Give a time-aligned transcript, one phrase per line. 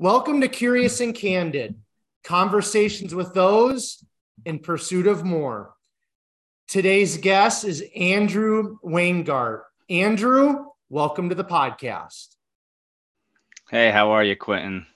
[0.00, 1.74] Welcome to Curious and Candid
[2.22, 4.04] conversations with those
[4.44, 5.74] in pursuit of more.
[6.68, 9.62] Today's guest is Andrew Weingart.
[9.90, 12.28] Andrew, welcome to the podcast.
[13.72, 14.86] Hey, how are you, Quentin?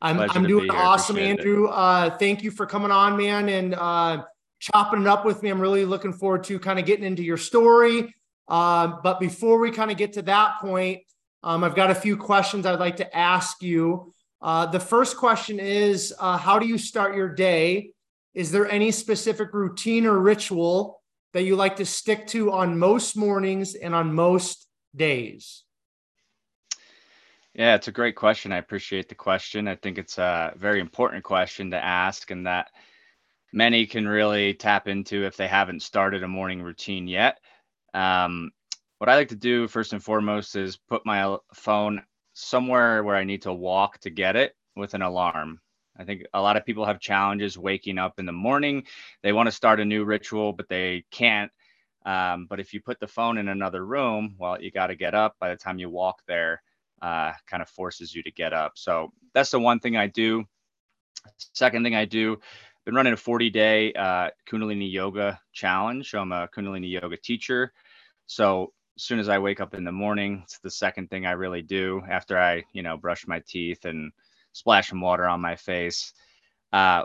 [0.00, 1.68] I'm, I'm doing awesome, Appreciate Andrew.
[1.68, 4.24] Uh, thank you for coming on, man, and uh,
[4.60, 5.50] chopping it up with me.
[5.50, 8.14] I'm really looking forward to kind of getting into your story.
[8.48, 11.02] Uh, but before we kind of get to that point,
[11.42, 14.14] um, I've got a few questions I'd like to ask you.
[14.40, 17.90] Uh, the first question is uh, How do you start your day?
[18.34, 21.02] Is there any specific routine or ritual
[21.32, 25.64] that you like to stick to on most mornings and on most days?
[27.54, 28.52] Yeah, it's a great question.
[28.52, 29.66] I appreciate the question.
[29.66, 32.70] I think it's a very important question to ask, and that
[33.52, 37.40] many can really tap into if they haven't started a morning routine yet.
[37.94, 38.52] Um,
[38.98, 42.02] what I like to do first and foremost is put my phone
[42.38, 45.60] somewhere where I need to walk to get it with an alarm.
[45.96, 48.84] I think a lot of people have challenges waking up in the morning.
[49.22, 51.50] They want to start a new ritual, but they can't.
[52.06, 55.14] Um, but if you put the phone in another room, well, you got to get
[55.14, 55.34] up.
[55.40, 56.62] By the time you walk there,
[57.02, 58.72] uh, kind of forces you to get up.
[58.76, 60.44] So that's the one thing I do.
[61.52, 62.38] Second thing I do,
[62.84, 66.14] been running a 40 day uh, Kundalini yoga challenge.
[66.14, 67.72] I'm a Kundalini yoga teacher.
[68.26, 71.30] So as soon as I wake up in the morning, it's the second thing I
[71.30, 74.10] really do after I, you know, brush my teeth and
[74.52, 76.12] splash some water on my face.
[76.72, 77.04] Uh,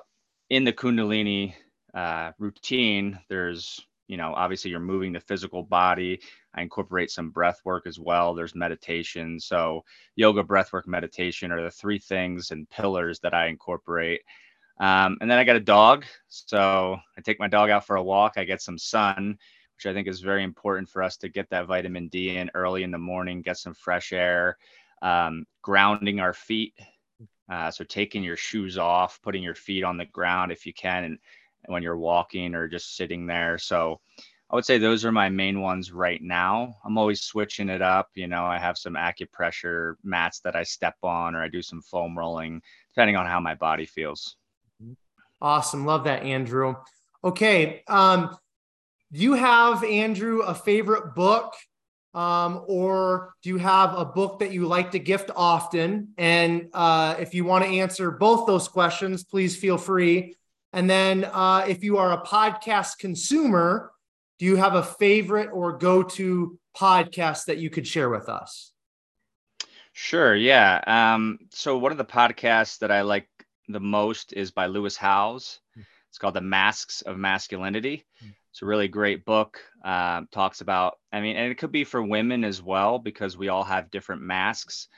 [0.49, 1.53] in the Kundalini
[1.93, 6.19] uh, routine, there's, you know, obviously you're moving the physical body.
[6.55, 8.33] I incorporate some breath work as well.
[8.33, 9.39] There's meditation.
[9.39, 9.83] So,
[10.15, 14.21] yoga, breath work, meditation are the three things and pillars that I incorporate.
[14.79, 16.05] Um, and then I got a dog.
[16.27, 18.33] So, I take my dog out for a walk.
[18.37, 19.37] I get some sun
[19.75, 22.83] which I think is very important for us to get that vitamin D in early
[22.83, 24.57] in the morning, get some fresh air,
[25.01, 26.73] um, grounding our feet.
[27.51, 31.03] Uh, so taking your shoes off, putting your feet on the ground if you can,
[31.03, 31.19] and,
[31.67, 33.57] when you're walking or just sitting there.
[33.57, 33.99] So
[34.49, 36.75] I would say those are my main ones right now.
[36.85, 38.09] I'm always switching it up.
[38.15, 41.81] You know, I have some acupressure mats that I step on, or I do some
[41.81, 44.35] foam rolling, depending on how my body feels.
[45.41, 45.85] Awesome.
[45.85, 46.75] Love that, Andrew.
[47.23, 47.83] Okay.
[47.87, 48.37] Um,
[49.13, 51.53] do you have Andrew a favorite book
[52.15, 56.09] um, or do you have a book that you like to gift often?
[56.17, 60.35] And uh, if you want to answer both those questions, please feel free.
[60.73, 63.91] And then uh, if you are a podcast consumer,
[64.39, 68.71] do you have a favorite or go to podcast that you could share with us?
[69.93, 70.35] Sure.
[70.35, 70.81] Yeah.
[70.87, 73.27] Um, so one of the podcasts that I like
[73.67, 75.59] the most is by Lewis Howes.
[75.75, 75.81] Hmm.
[76.09, 78.05] It's called The Masks of Masculinity.
[78.53, 79.59] It's a really great book.
[79.83, 83.47] Um, talks about, I mean, and it could be for women as well because we
[83.47, 84.89] all have different masks.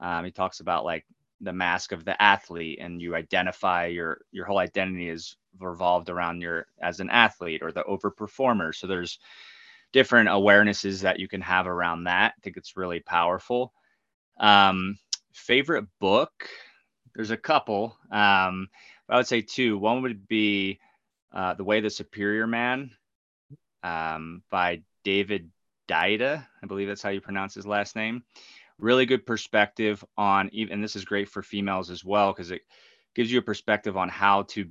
[0.00, 1.06] Um, he talks about like
[1.40, 6.40] the mask of the athlete, and you identify your your whole identity is revolved around
[6.40, 8.74] your as an athlete or the overperformer.
[8.74, 9.20] So there's
[9.92, 12.34] different awarenesses that you can have around that.
[12.36, 13.72] I think it's really powerful.
[14.40, 14.98] Um,
[15.32, 16.32] favorite book?
[17.14, 17.96] There's a couple.
[18.10, 18.70] Um,
[19.08, 19.78] I would say two.
[19.78, 20.80] One would be
[21.32, 22.90] uh, The Way the Superior Man
[23.84, 25.50] um, by David
[25.88, 26.44] Deida.
[26.62, 28.24] I believe that's how you pronounce his last name.
[28.78, 32.62] Really good perspective on, even and this is great for females as well because it
[33.14, 34.68] gives you a perspective on how to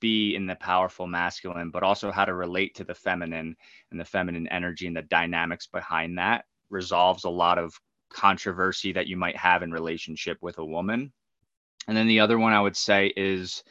[0.00, 3.56] be in the powerful masculine, but also how to relate to the feminine
[3.90, 6.46] and the feminine energy and the dynamics behind that.
[6.70, 7.78] Resolves a lot of
[8.08, 11.12] controversy that you might have in relationship with a woman.
[11.86, 13.62] And then the other one I would say is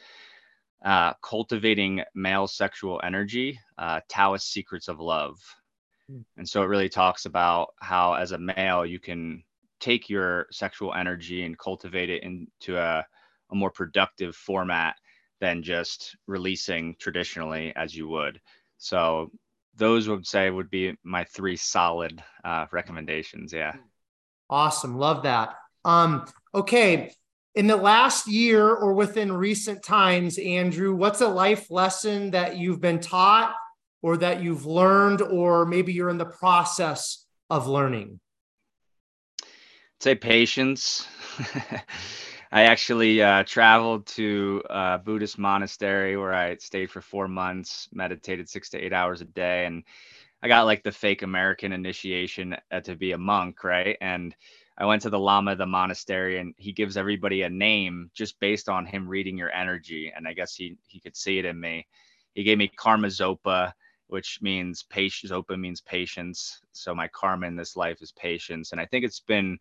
[0.84, 5.38] uh, cultivating male sexual energy, uh, Taoist secrets of love.
[6.08, 6.20] Hmm.
[6.36, 9.42] And so it really talks about how, as a male, you can
[9.80, 13.04] take your sexual energy and cultivate it into a,
[13.50, 14.96] a more productive format
[15.40, 18.40] than just releasing traditionally as you would.
[18.76, 19.30] So
[19.76, 23.52] those would say would be my three solid uh, recommendations.
[23.52, 23.74] Yeah.
[24.50, 24.98] Awesome.
[24.98, 25.56] Love that.
[25.84, 27.10] Um, okay
[27.54, 32.80] in the last year or within recent times, Andrew, what's a life lesson that you've
[32.80, 33.54] been taught
[34.02, 38.20] or that you've learned, or maybe you're in the process of learning?
[39.42, 41.06] I'd say patience.
[42.52, 48.48] I actually uh, traveled to a Buddhist monastery where I stayed for four months, meditated
[48.48, 49.82] six to eight hours a day, and
[50.42, 53.96] I got like the fake American initiation uh, to be a monk, right?
[54.00, 54.36] And
[54.76, 58.68] I went to the Lama, the monastery, and he gives everybody a name just based
[58.68, 60.12] on him reading your energy.
[60.14, 61.86] And I guess he he could see it in me.
[62.34, 63.72] He gave me karma zopa,
[64.08, 65.32] which means patience.
[65.32, 66.60] Zopa means patience.
[66.72, 68.72] So my karma in this life is patience.
[68.72, 69.58] And I think it's been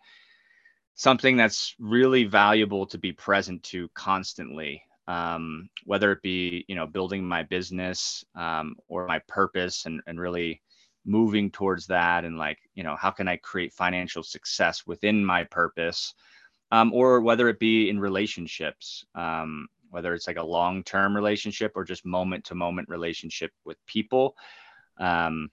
[0.96, 6.88] something that's really valuable to be present to constantly um, whether it be you know
[6.88, 10.62] building my business um, or my purpose and, and really
[11.06, 15.44] moving towards that and like you know how can i create financial success within my
[15.44, 16.14] purpose
[16.72, 21.84] um, or whether it be in relationships um, whether it's like a long-term relationship or
[21.84, 24.36] just moment-to-moment relationship with people
[24.98, 25.50] um,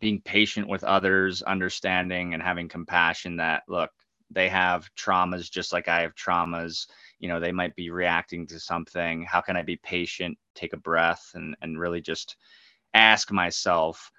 [0.00, 3.90] being patient with others understanding and having compassion that look
[4.30, 6.86] they have traumas just like i have traumas.
[7.18, 9.24] You know they might be reacting to something.
[9.24, 12.36] How can i be patient take a breath and and really just
[12.94, 14.10] ask myself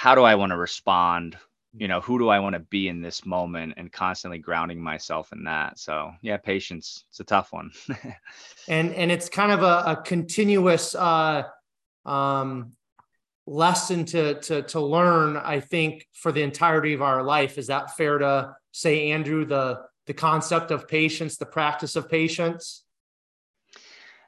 [0.00, 1.36] how do i want to respond?
[1.74, 5.30] You know who do i want to be in this moment and constantly grounding myself
[5.30, 5.78] in that?
[5.78, 7.70] So yeah patience it's a tough one.
[8.68, 11.42] And and it's kind of a, a continuous uh
[12.06, 12.72] um
[13.46, 17.58] lesson to to to learn i think for the entirety of our life.
[17.58, 22.84] Is that fair to say andrew the the concept of patience, the practice of patience?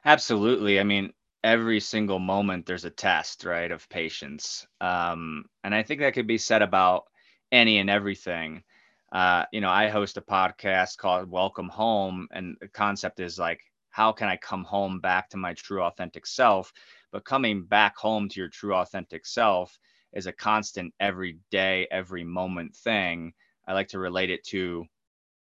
[0.05, 0.79] Absolutely.
[0.79, 1.13] I mean,
[1.43, 4.65] every single moment there's a test, right, of patience.
[4.79, 7.03] Um, and I think that could be said about
[7.51, 8.63] any and everything.
[9.11, 13.61] Uh, you know, I host a podcast called Welcome Home, and the concept is like,
[13.89, 16.71] how can I come home back to my true authentic self?
[17.11, 19.77] But coming back home to your true authentic self
[20.13, 23.33] is a constant, every day, every moment thing.
[23.67, 24.85] I like to relate it to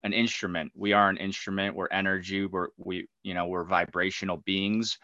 [0.04, 0.72] an instrument.
[0.76, 1.76] We are an instrument.
[1.76, 2.46] We're energy.
[2.46, 4.98] We're we you know we're vibrational beings,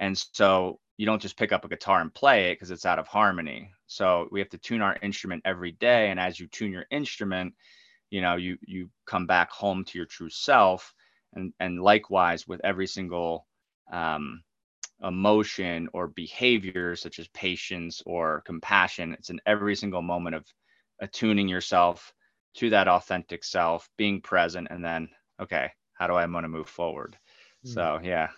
[0.00, 2.98] and so you don't just pick up a guitar and play it because it's out
[2.98, 3.70] of harmony.
[3.86, 7.54] So we have to tune our instrument every day, and as you tune your instrument,
[8.10, 10.92] you know you you come back home to your true self,
[11.34, 13.46] and and likewise with every single
[13.92, 14.42] um,
[15.02, 19.14] emotion or behavior such as patience or compassion.
[19.14, 20.44] It's in every single moment of
[21.00, 22.12] attuning yourself
[22.54, 25.08] to that authentic self, being present, and then,
[25.40, 27.16] okay, how do I want to move forward?
[27.64, 27.72] Mm-hmm.
[27.72, 28.28] So, yeah.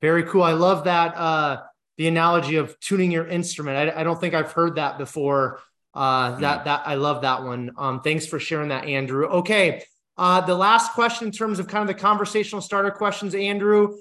[0.00, 0.42] Very cool.
[0.42, 1.16] I love that.
[1.16, 1.62] Uh,
[1.96, 3.90] the analogy of tuning your instrument.
[3.90, 5.60] I, I don't think I've heard that before.
[5.94, 6.64] Uh, that, mm.
[6.64, 7.70] that I love that one.
[7.78, 9.26] Um, thanks for sharing that, Andrew.
[9.26, 9.84] Okay.
[10.16, 13.96] Uh, the last question in terms of kind of the conversational starter questions, Andrew,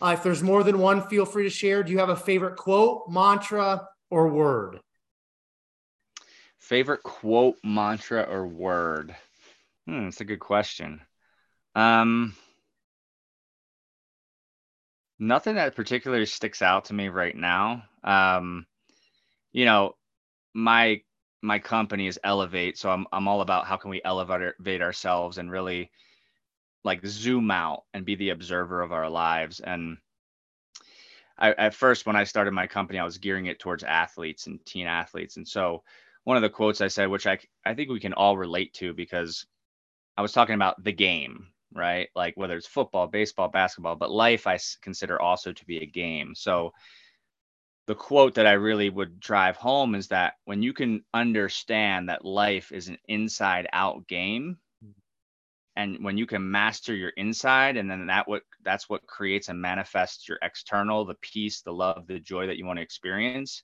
[0.00, 1.82] uh, if there's more than one, feel free to share.
[1.82, 4.80] Do you have a favorite quote, mantra, or word?
[6.58, 9.14] Favorite quote, mantra, or word?
[9.86, 11.00] Hmm, that's a good question.
[11.74, 12.34] Um,
[15.18, 17.82] nothing that particularly sticks out to me right now.
[18.04, 18.66] Um,
[19.52, 19.96] you know,
[20.54, 21.02] my
[21.42, 25.50] my company is Elevate, so I'm I'm all about how can we elevate ourselves and
[25.50, 25.90] really
[26.84, 29.60] like zoom out and be the observer of our lives.
[29.60, 29.98] And
[31.38, 34.64] I, at first, when I started my company, I was gearing it towards athletes and
[34.64, 35.82] teen athletes, and so
[36.24, 38.92] one of the quotes I said, which I I think we can all relate to
[38.94, 39.46] because
[40.16, 42.08] I was talking about the game, right?
[42.14, 46.34] Like whether it's football, baseball, basketball, but life I consider also to be a game.
[46.34, 46.72] So
[47.86, 52.24] the quote that I really would drive home is that when you can understand that
[52.24, 54.58] life is an inside out game
[55.76, 59.60] and when you can master your inside and then that what that's what creates and
[59.60, 63.62] manifests your external the peace the love the joy that you want to experience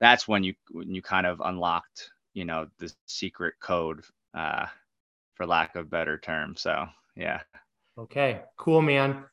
[0.00, 4.02] that's when you when you kind of unlocked you know the secret code
[4.34, 4.66] uh
[5.34, 6.86] for lack of better term so
[7.16, 7.40] yeah.
[7.98, 8.42] Okay.
[8.56, 9.24] Cool man.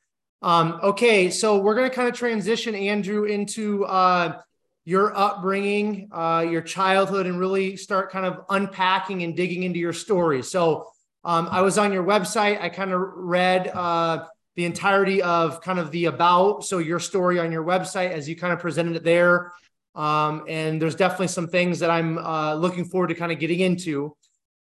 [0.41, 4.39] Um okay so we're going to kind of transition andrew into uh
[4.85, 9.93] your upbringing uh your childhood and really start kind of unpacking and digging into your
[9.93, 10.87] story so
[11.23, 12.59] um i was on your website.
[12.59, 17.39] I kind of read uh the entirety of kind of the about so your story
[17.39, 19.51] on your website as you kind of presented it there.
[19.95, 23.59] Um, and there's definitely some things that I'm uh, looking forward to kind of getting
[23.59, 24.15] into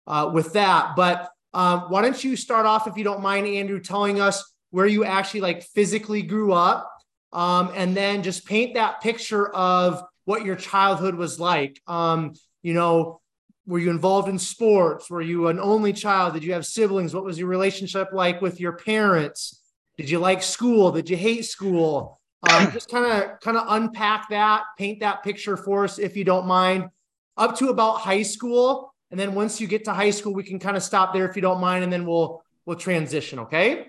[0.07, 0.95] uh, with that.
[0.95, 4.85] But um, why don't you start off, if you don't mind, Andrew, telling us where
[4.85, 6.89] you actually like physically grew up,
[7.33, 11.81] um, and then just paint that picture of what your childhood was like.
[11.87, 13.21] Um, you know,
[13.65, 15.09] were you involved in sports?
[15.09, 16.33] Were you an only child?
[16.33, 17.13] Did you have siblings?
[17.13, 19.61] What was your relationship like with your parents?
[19.97, 20.91] Did you like school?
[20.91, 22.19] Did you hate school?
[22.49, 26.23] Um, just kind of kind of unpack that, paint that picture for us if you
[26.23, 26.89] don't mind,
[27.37, 30.57] up to about high school, and then once you get to high school, we can
[30.57, 33.39] kind of stop there if you don't mind, and then we'll we'll transition.
[33.39, 33.87] Okay.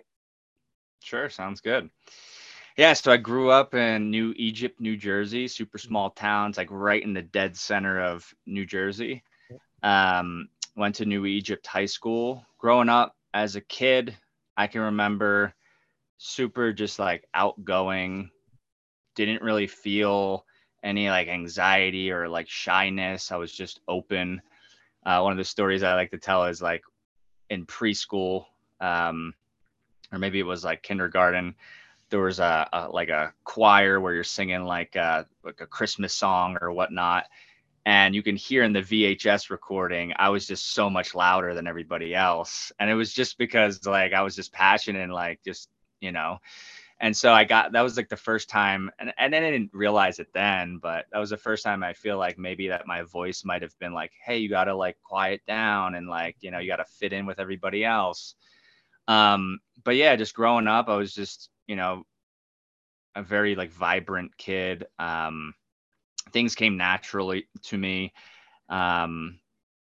[1.00, 1.88] Sure, sounds good.
[2.76, 7.02] Yeah, so I grew up in New Egypt, New Jersey, super small towns, like right
[7.02, 9.22] in the dead center of New Jersey.
[9.82, 12.44] Um, went to New Egypt High School.
[12.58, 14.16] Growing up as a kid,
[14.56, 15.54] I can remember
[16.18, 18.30] super just like outgoing,
[19.16, 20.46] didn't really feel
[20.82, 23.32] any like anxiety or like shyness.
[23.32, 24.40] I was just open.
[25.04, 26.82] Uh, one of the stories I like to tell is like
[27.50, 28.46] in preschool,
[28.80, 29.34] um,
[30.12, 31.54] or maybe it was like kindergarten.
[32.10, 35.66] There was a, a like a choir where you're singing like a, uh, like a
[35.66, 37.26] Christmas song or whatnot,
[37.84, 41.66] and you can hear in the VHS recording I was just so much louder than
[41.66, 45.68] everybody else, and it was just because like I was just passionate and like just
[46.00, 46.38] you know
[47.02, 50.20] and so I got that was like the first time, and, and I didn't realize
[50.20, 53.44] it then, but that was the first time I feel like maybe that my voice
[53.44, 56.68] might have been like, hey, you gotta like quiet down and like, you know, you
[56.68, 58.36] gotta fit in with everybody else.
[59.08, 62.04] Um, but yeah, just growing up, I was just, you know,
[63.16, 64.86] a very like vibrant kid.
[65.00, 65.54] Um,
[66.32, 68.12] things came naturally to me.
[68.68, 69.40] Um,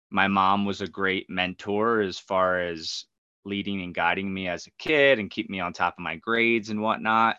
[0.09, 3.05] my mom was a great mentor as far as
[3.45, 6.69] leading and guiding me as a kid and keep me on top of my grades
[6.69, 7.37] and whatnot.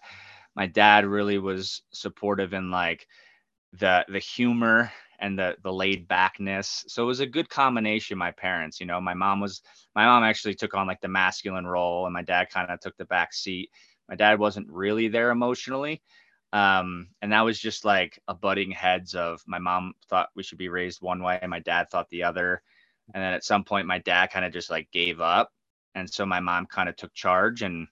[0.56, 3.06] My dad really was supportive in like
[3.74, 4.90] the the humor
[5.20, 6.84] and the the laid backness.
[6.88, 8.18] So it was a good combination.
[8.18, 9.62] My parents, you know, my mom was
[9.94, 12.96] my mom actually took on like the masculine role, and my dad kind of took
[12.96, 13.70] the back seat.
[14.08, 16.02] My dad wasn't really there emotionally.
[16.52, 20.58] Um, and that was just like a butting heads of my mom thought we should
[20.58, 22.62] be raised one way and my dad thought the other.
[23.14, 25.52] And then at some point, my dad kind of just like gave up
[25.94, 27.86] and so my mom kind of took charge and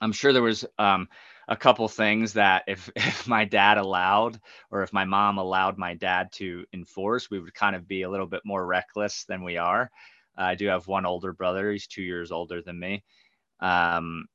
[0.00, 1.08] i'm sure there was um,
[1.48, 4.40] a couple things that if if my dad allowed
[4.70, 8.10] or if my mom allowed my dad to enforce we would kind of be a
[8.10, 9.90] little bit more reckless than we are.
[10.38, 13.02] Uh, i do have one older brother he's two years older than me
[13.60, 14.26] um,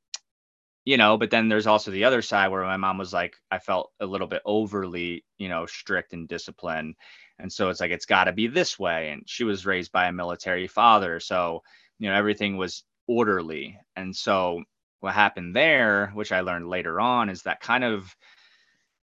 [0.84, 3.58] you know but then there's also the other side where my mom was like i
[3.58, 6.94] felt a little bit overly you know strict and disciplined
[7.38, 10.06] and so it's like it's got to be this way and she was raised by
[10.06, 11.62] a military father so
[12.02, 13.78] you know everything was orderly.
[13.96, 14.62] And so
[15.02, 18.14] what happened there which i learned later on is that kind of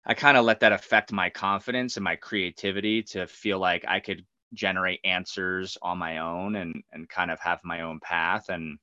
[0.07, 4.01] i kind of let that affect my confidence and my creativity to feel like i
[4.01, 4.25] could
[4.55, 8.49] generate answers on my own and and kind of have my own path.
[8.49, 8.79] And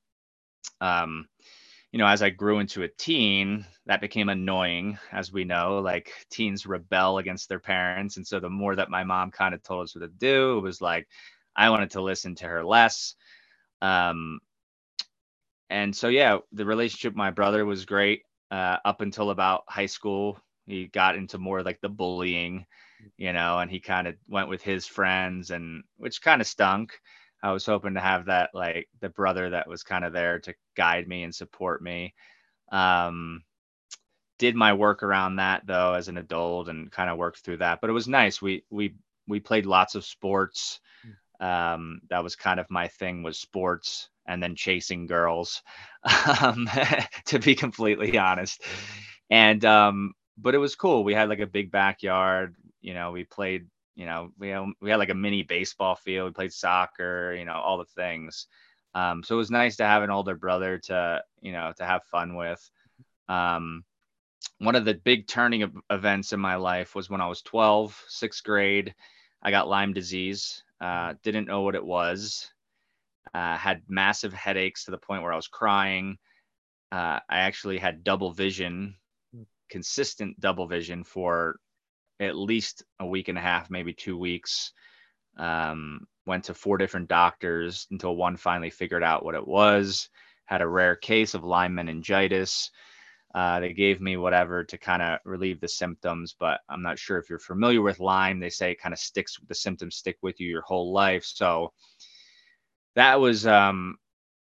[0.80, 1.26] um
[1.92, 6.12] you know as i grew into a teen that became annoying as we know like
[6.30, 8.16] teens rebel against their parents.
[8.18, 10.62] And so the more that my mom kind of told us what to do it
[10.62, 11.08] was like
[11.56, 13.14] i wanted to listen to her less
[13.82, 14.40] um,
[15.68, 20.38] and so, yeah, the relationship my brother was great uh, up until about high school.
[20.66, 22.66] He got into more like the bullying,
[23.16, 26.92] you know, and he kind of went with his friends, and which kind of stunk.
[27.42, 30.54] I was hoping to have that like the brother that was kind of there to
[30.76, 32.14] guide me and support me.
[32.72, 33.42] Um,
[34.38, 37.80] did my work around that though as an adult and kind of worked through that.
[37.80, 38.42] But it was nice.
[38.42, 38.94] We we
[39.28, 40.80] we played lots of sports
[41.40, 45.62] um, that was kind of my thing was sports and then chasing girls
[46.42, 46.68] um,
[47.26, 48.62] to be completely honest.
[49.30, 51.04] And um, but it was cool.
[51.04, 52.54] We had like a big backyard
[52.86, 53.66] you know we played
[53.96, 57.44] you know we had, we had like a mini baseball field we played soccer you
[57.44, 58.46] know all the things.
[58.94, 62.04] Um, so it was nice to have an older brother to you know to have
[62.04, 62.70] fun with.
[63.28, 63.84] Um,
[64.58, 68.44] one of the big turning events in my life was when i was 12 sixth
[68.44, 68.94] grade
[69.42, 72.50] i got lyme disease uh, didn't know what it was.
[73.34, 76.18] Uh, had massive headaches to the point where I was crying.
[76.92, 78.96] Uh, I actually had double vision,
[79.68, 81.56] consistent double vision for
[82.20, 84.72] at least a week and a half, maybe two weeks.
[85.36, 90.08] Um, went to four different doctors until one finally figured out what it was.
[90.46, 92.70] Had a rare case of Lyme meningitis.
[93.36, 97.18] Uh, they gave me whatever to kind of relieve the symptoms, but I'm not sure
[97.18, 98.40] if you're familiar with Lyme.
[98.40, 101.22] They say it kind of sticks, the symptoms stick with you your whole life.
[101.22, 101.74] So
[102.94, 103.98] that was, um,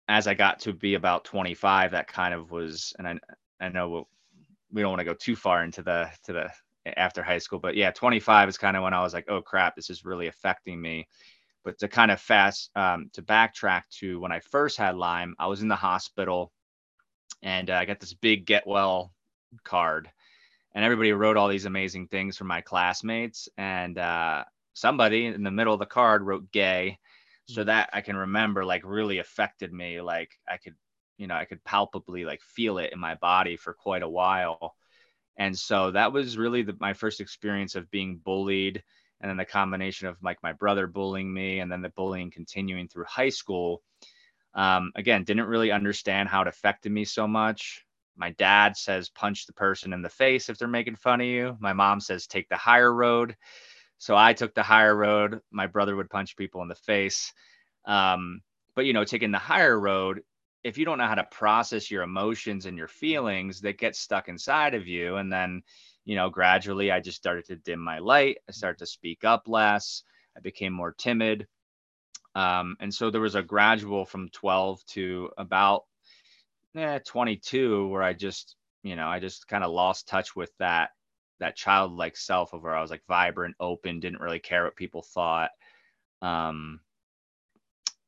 [0.09, 3.19] as I got to be about 25, that kind of was, and I,
[3.61, 4.09] I know we'll,
[4.73, 6.51] we don't want to go too far into the, to the
[6.97, 9.77] after high school, but yeah, 25 is kind of when I was like, oh crap,
[9.77, 11.07] this is really affecting me.
[11.63, 15.47] But to kind of fast, um, to backtrack to when I first had Lyme, I
[15.47, 16.51] was in the hospital
[17.43, 19.13] and uh, I got this big get well
[19.65, 20.11] card,
[20.75, 24.45] and everybody wrote all these amazing things for my classmates, and uh,
[24.75, 26.99] somebody in the middle of the card wrote gay,
[27.47, 27.67] so mm.
[27.67, 30.01] that I can remember like really affected me.
[30.01, 30.75] Like I could,
[31.19, 34.75] you know, I could palpably like feel it in my body for quite a while,
[35.37, 38.83] and so that was really the, my first experience of being bullied.
[39.21, 42.89] And then the combination of like my brother bullying me, and then the bullying continuing
[42.89, 43.81] through high school,
[44.55, 47.85] um, again, didn't really understand how it affected me so much.
[48.17, 51.57] My dad says punch the person in the face if they're making fun of you.
[51.61, 53.37] My mom says take the higher road.
[53.99, 55.41] So I took the higher road.
[55.51, 57.33] My brother would punch people in the face.
[57.87, 58.43] Um,
[58.75, 60.23] but you know, taking the higher road,
[60.65, 64.29] if you don't know how to process your emotions and your feelings, that get stuck
[64.29, 65.17] inside of you.
[65.17, 65.63] And then,
[66.05, 68.39] you know, gradually I just started to dim my light.
[68.49, 70.03] I started to speak up less.
[70.37, 71.47] I became more timid
[72.35, 75.85] Um, and so there was a gradual from 12 to about
[76.77, 80.91] eh, 22 where I just, you know, I just kind of lost touch with that
[81.41, 85.03] that childlike self of where I was like vibrant, open, didn't really care what people
[85.03, 85.51] thought.
[86.23, 86.81] Um,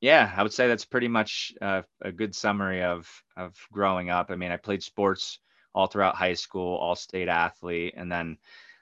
[0.01, 4.31] yeah, I would say that's pretty much uh, a good summary of of growing up.
[4.31, 5.41] I mean, I played sports
[5.75, 8.39] all throughout high school, all state athlete, and then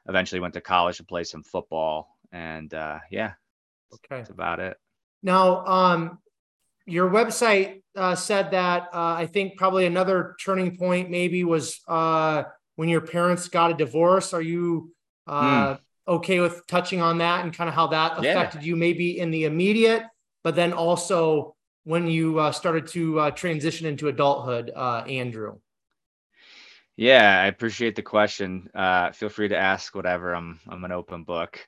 [0.08, 2.16] eventually went to college to play some football.
[2.32, 3.34] And uh, yeah,
[3.94, 4.76] okay, that's about it.
[5.22, 6.18] Now, um,
[6.86, 12.44] your website uh, said that uh, I think probably another turning point maybe was uh,
[12.76, 14.32] when your parents got a divorce.
[14.32, 14.92] Are you
[15.28, 15.78] mm.
[16.08, 18.68] okay with touching on that and kind of how that affected yeah.
[18.68, 20.04] you maybe in the immediate,
[20.42, 25.58] but then also when you uh, started to uh, transition into adulthood, Andrew?
[26.96, 28.68] Yeah, I appreciate the question.
[29.14, 30.34] feel free to ask whatever.
[30.34, 31.58] I'm I'm an open book.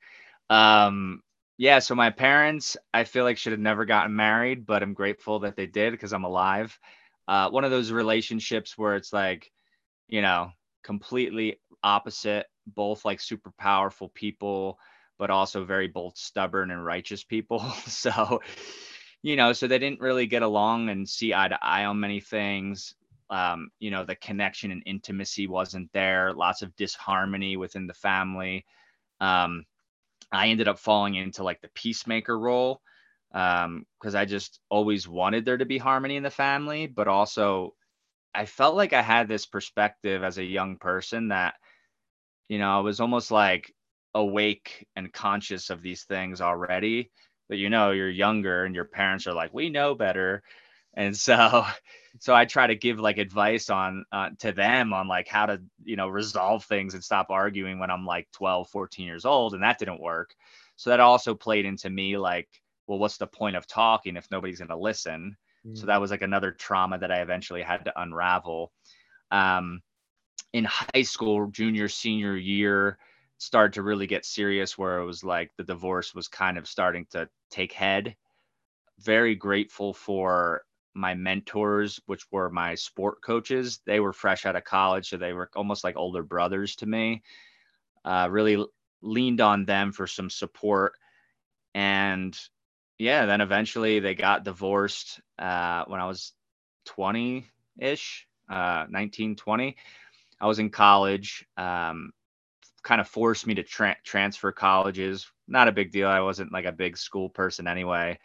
[0.49, 1.21] Um,
[1.57, 5.39] yeah, so my parents, I feel like should have never gotten married, but I'm grateful
[5.39, 6.77] that they did because I'm alive.
[7.27, 9.51] Uh, one of those relationships where it's like,
[10.07, 10.51] you know,
[10.83, 14.79] completely opposite, both like super powerful people,
[15.19, 17.59] but also very both stubborn and righteous people.
[17.87, 18.41] so,
[19.21, 22.19] you know, so they didn't really get along and see eye to eye on many
[22.19, 22.95] things.
[23.29, 28.65] Um, you know, the connection and intimacy wasn't there, lots of disharmony within the family.
[29.21, 29.65] Um,
[30.35, 32.81] I ended up falling into like the peacemaker role
[33.31, 37.75] because um, I just always wanted there to be harmony in the family, but also
[38.33, 41.55] I felt like I had this perspective as a young person that,
[42.49, 43.73] you know, I was almost like
[44.13, 47.11] awake and conscious of these things already.
[47.49, 50.43] But you know, you're younger and your parents are like, we know better
[50.95, 51.65] and so
[52.19, 55.61] so i try to give like advice on uh, to them on like how to
[55.83, 59.63] you know resolve things and stop arguing when i'm like 12 14 years old and
[59.63, 60.35] that didn't work.
[60.77, 62.49] So that also played into me like
[62.87, 65.77] well what's the point of talking if nobody's going to listen mm.
[65.77, 68.71] so that was like another trauma that i eventually had to unravel.
[69.31, 69.81] Um,
[70.53, 72.97] in high school junior senior year
[73.37, 77.05] started to really get serious where it was like the divorce was kind of starting
[77.11, 78.15] to take head.
[78.99, 80.63] Very grateful for
[80.95, 85.09] my mentors, which were my sport coaches, they were fresh out of college.
[85.09, 87.21] So they were almost like older brothers to me.
[88.03, 88.63] Uh, really
[89.01, 90.93] leaned on them for some support.
[91.73, 92.37] And
[92.97, 96.33] yeah, then eventually they got divorced uh, when I was
[96.85, 97.45] 20
[97.79, 99.75] ish, uh, 19, 20.
[100.39, 102.11] I was in college, um,
[102.83, 105.29] kind of forced me to tra- transfer colleges.
[105.47, 106.07] Not a big deal.
[106.07, 108.19] I wasn't like a big school person anyway.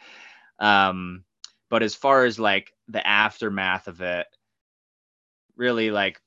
[0.59, 1.23] Um,
[1.71, 4.27] but as far as like the aftermath of it,
[5.55, 6.21] really like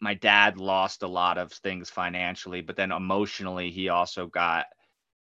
[0.00, 4.66] my dad lost a lot of things financially, but then emotionally, he also got,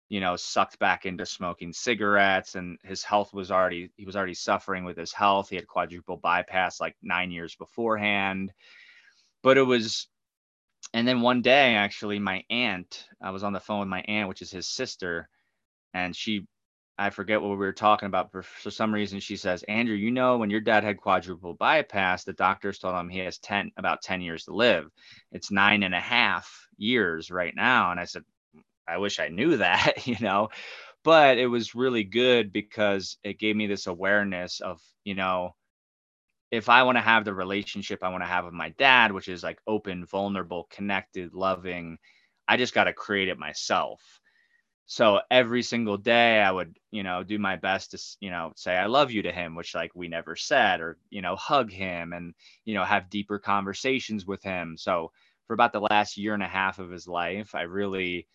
[0.09, 4.33] you know, sucked back into smoking cigarettes and his health was already, he was already
[4.33, 5.49] suffering with his health.
[5.49, 8.51] He had quadruple bypass like nine years beforehand.
[9.43, 10.07] But it was,
[10.91, 14.27] and then one day, actually, my aunt, I was on the phone with my aunt,
[14.27, 15.29] which is his sister,
[15.93, 16.47] and she
[17.01, 20.11] I forget what we were talking about, but for some reason she says, Andrew, you
[20.11, 24.03] know, when your dad had quadruple bypass, the doctors told him he has 10, about
[24.03, 24.85] 10 years to live.
[25.31, 27.89] It's nine and a half years right now.
[27.89, 28.21] And I said,
[28.87, 30.49] I wish I knew that, you know,
[31.03, 35.55] but it was really good because it gave me this awareness of, you know,
[36.51, 39.27] if I want to have the relationship I want to have with my dad, which
[39.27, 41.97] is like open, vulnerable, connected, loving,
[42.47, 44.20] I just got to create it myself
[44.91, 48.75] so every single day i would you know do my best to you know say
[48.75, 52.11] i love you to him which like we never said or you know hug him
[52.11, 52.33] and
[52.65, 54.75] you know have deeper conversations with him.
[54.77, 55.13] So
[55.47, 58.27] for about the last year and a half of his life i really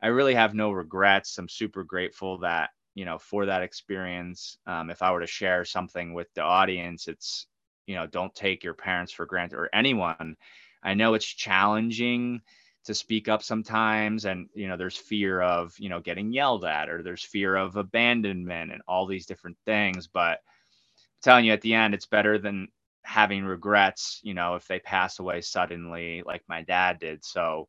[0.00, 1.36] i really have no regrets.
[1.38, 4.58] I'm super grateful that you know for that experience.
[4.68, 7.48] Um, if i were to share something with the audience it's
[7.88, 10.36] you know don't take your parents for granted or anyone.
[10.84, 12.42] I know it's challenging
[12.84, 16.88] to speak up sometimes and you know there's fear of you know getting yelled at
[16.88, 20.06] or there's fear of abandonment and all these different things.
[20.06, 22.68] But I'm telling you at the end it's better than
[23.02, 27.24] having regrets you know if they pass away suddenly like my dad did.
[27.24, 27.68] So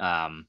[0.00, 0.46] um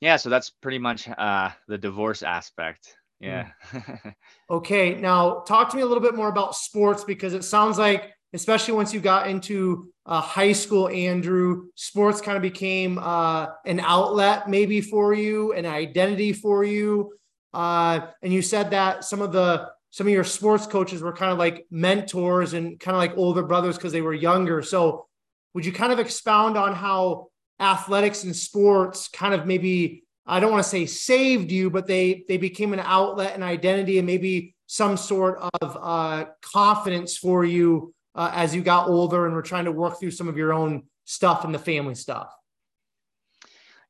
[0.00, 2.96] yeah so that's pretty much uh the divorce aspect.
[3.20, 3.50] Yeah.
[3.70, 4.14] Mm.
[4.50, 8.12] okay now talk to me a little bit more about sports because it sounds like
[8.32, 13.80] especially once you got into uh, high school, Andrew, sports kind of became uh, an
[13.80, 17.12] outlet maybe for you, an identity for you.
[17.52, 21.30] Uh, and you said that some of the some of your sports coaches were kind
[21.30, 24.62] of like mentors and kind of like older brothers because they were younger.
[24.62, 25.06] So,
[25.52, 27.28] would you kind of expound on how
[27.60, 32.24] athletics and sports kind of maybe I don't want to say saved you, but they
[32.26, 37.92] they became an outlet and identity, and maybe some sort of uh, confidence for you
[38.14, 40.84] uh, as you got older and were trying to work through some of your own
[41.04, 42.32] stuff and the family stuff?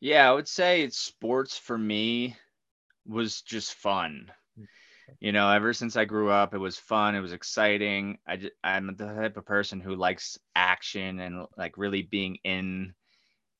[0.00, 2.36] Yeah, I would say sports for me
[3.06, 4.30] was just fun.
[5.20, 7.14] You know, ever since I grew up, it was fun.
[7.14, 8.18] It was exciting.
[8.26, 12.94] I just, I'm the type of person who likes action and like really being in,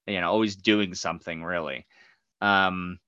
[0.07, 1.87] you know, always doing something really.
[2.41, 2.99] Um,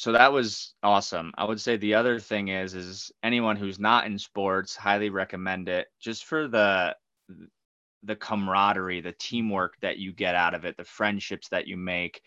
[0.00, 1.30] so that was awesome.
[1.36, 5.68] I would say the other thing is, is anyone who's not in sports, highly recommend
[5.68, 6.96] it just for the
[8.04, 12.22] the camaraderie, the teamwork that you get out of it, the friendships that you make,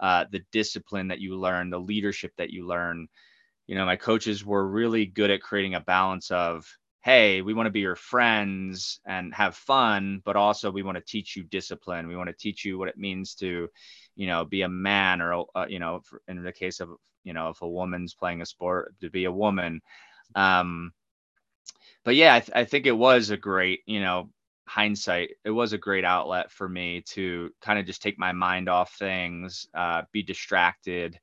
[0.00, 3.06] uh, the discipline that you learn, the leadership that you learn.
[3.66, 6.66] You know, my coaches were really good at creating a balance of,
[7.02, 11.04] hey, we want to be your friends and have fun, but also we want to
[11.04, 12.08] teach you discipline.
[12.08, 13.68] We want to teach you what it means to,
[14.16, 16.88] you know, be a man or, uh, you know, in the case of,
[17.28, 19.82] you know, if a woman's playing a sport, to be a woman.
[20.34, 20.92] Um,
[22.04, 24.30] but yeah, I, th- I think it was a great, you know,
[24.66, 28.70] hindsight, it was a great outlet for me to kind of just take my mind
[28.70, 31.20] off things, uh, be distracted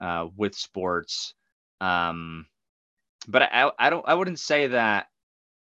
[0.00, 1.34] uh, with sports.
[1.82, 2.46] Um,
[3.28, 5.08] but I, I don't, I wouldn't say that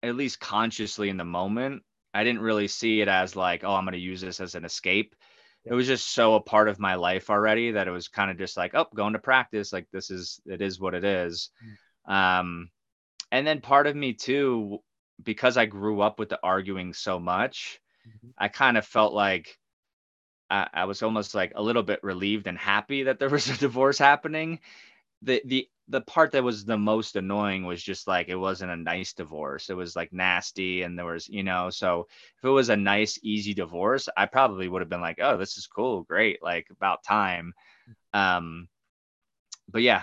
[0.02, 3.84] at least consciously in the moment, I didn't really see it as like, oh, I'm
[3.84, 5.14] going to use this as an escape.
[5.64, 8.38] It was just so a part of my life already that it was kind of
[8.38, 9.72] just like, oh, going to practice.
[9.72, 11.50] Like this is, it is what it is.
[12.08, 12.12] Mm.
[12.12, 12.70] Um,
[13.30, 14.78] and then part of me too
[15.22, 18.28] because I grew up with the arguing so much, mm-hmm.
[18.38, 19.58] I kind of felt like
[20.48, 23.56] I, I, was almost like a little bit relieved and happy that there was a
[23.58, 24.60] divorce happening.
[25.22, 28.76] The the the part that was the most annoying was just like it wasn't a
[28.76, 29.70] nice divorce.
[29.70, 33.18] It was like nasty and there was, you know, so if it was a nice,
[33.22, 37.04] easy divorce, I probably would have been like, oh, this is cool, great, like about
[37.04, 37.54] time.
[38.12, 38.68] Um,
[39.66, 40.02] but yeah,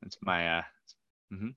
[0.00, 0.62] that's my uh
[1.32, 1.50] mm-hmm.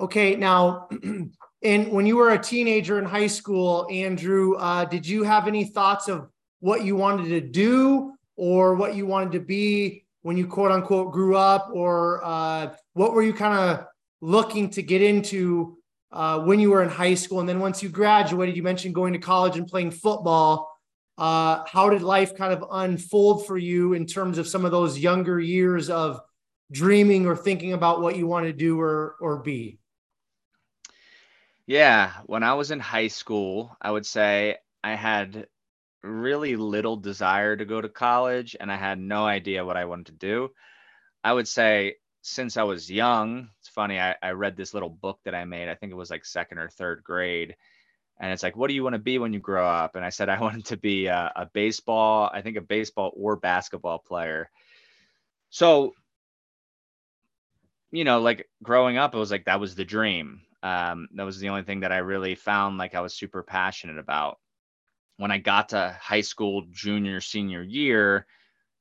[0.00, 0.88] Okay, now
[1.62, 5.64] And when you were a teenager in high school, Andrew, uh, did you have any
[5.64, 6.28] thoughts of
[6.60, 11.12] what you wanted to do or what you wanted to be when you quote unquote
[11.12, 11.70] grew up?
[11.72, 13.86] Or uh, what were you kind of
[14.20, 15.78] looking to get into
[16.12, 17.40] uh, when you were in high school?
[17.40, 20.70] And then once you graduated, you mentioned going to college and playing football.
[21.16, 24.98] Uh, how did life kind of unfold for you in terms of some of those
[24.98, 26.20] younger years of
[26.70, 29.78] dreaming or thinking about what you want to do or, or be?
[31.66, 35.48] Yeah, when I was in high school, I would say I had
[36.02, 40.06] really little desire to go to college and I had no idea what I wanted
[40.06, 40.50] to do.
[41.24, 45.18] I would say since I was young, it's funny, I, I read this little book
[45.24, 45.68] that I made.
[45.68, 47.56] I think it was like second or third grade.
[48.20, 49.94] And it's like, what do you want to be when you grow up?
[49.94, 53.36] And I said, I wanted to be a, a baseball, I think a baseball or
[53.36, 54.50] basketball player.
[55.50, 55.94] So,
[57.90, 61.38] you know, like growing up, it was like that was the dream um, that was
[61.38, 64.38] the only thing that I really found like I was super passionate about.
[65.18, 68.26] When I got to high school, junior, senior year,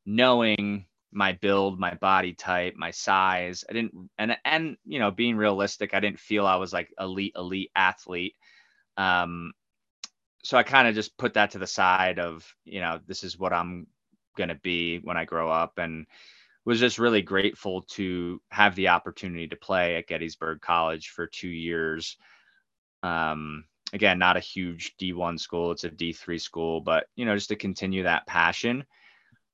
[0.06, 5.38] knowing my build, my body type, my size, I didn't, and and you know, being
[5.38, 8.36] realistic, I didn't feel I was like elite, elite athlete.
[8.98, 9.54] Um,
[10.44, 13.38] so I kind of just put that to the side of, you know, this is
[13.40, 13.88] what I'm
[14.38, 16.08] gonna be when I grow up, and
[16.66, 21.50] was just really grateful to have the opportunity to play at Gettysburg College for two
[21.50, 22.18] years.
[23.04, 27.50] Um, again, not a huge D1 school, it's a D3 school, but you know, just
[27.50, 28.86] to continue that passion.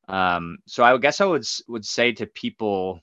[0.08, 3.02] Um, so I guess I would would say to people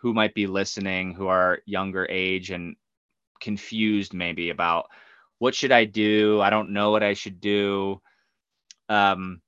[0.00, 2.76] who might be listening who are younger age and
[3.40, 4.86] confused maybe about
[5.38, 6.40] what should I do?
[6.40, 8.00] I don't know what I should do.
[8.88, 9.40] Um,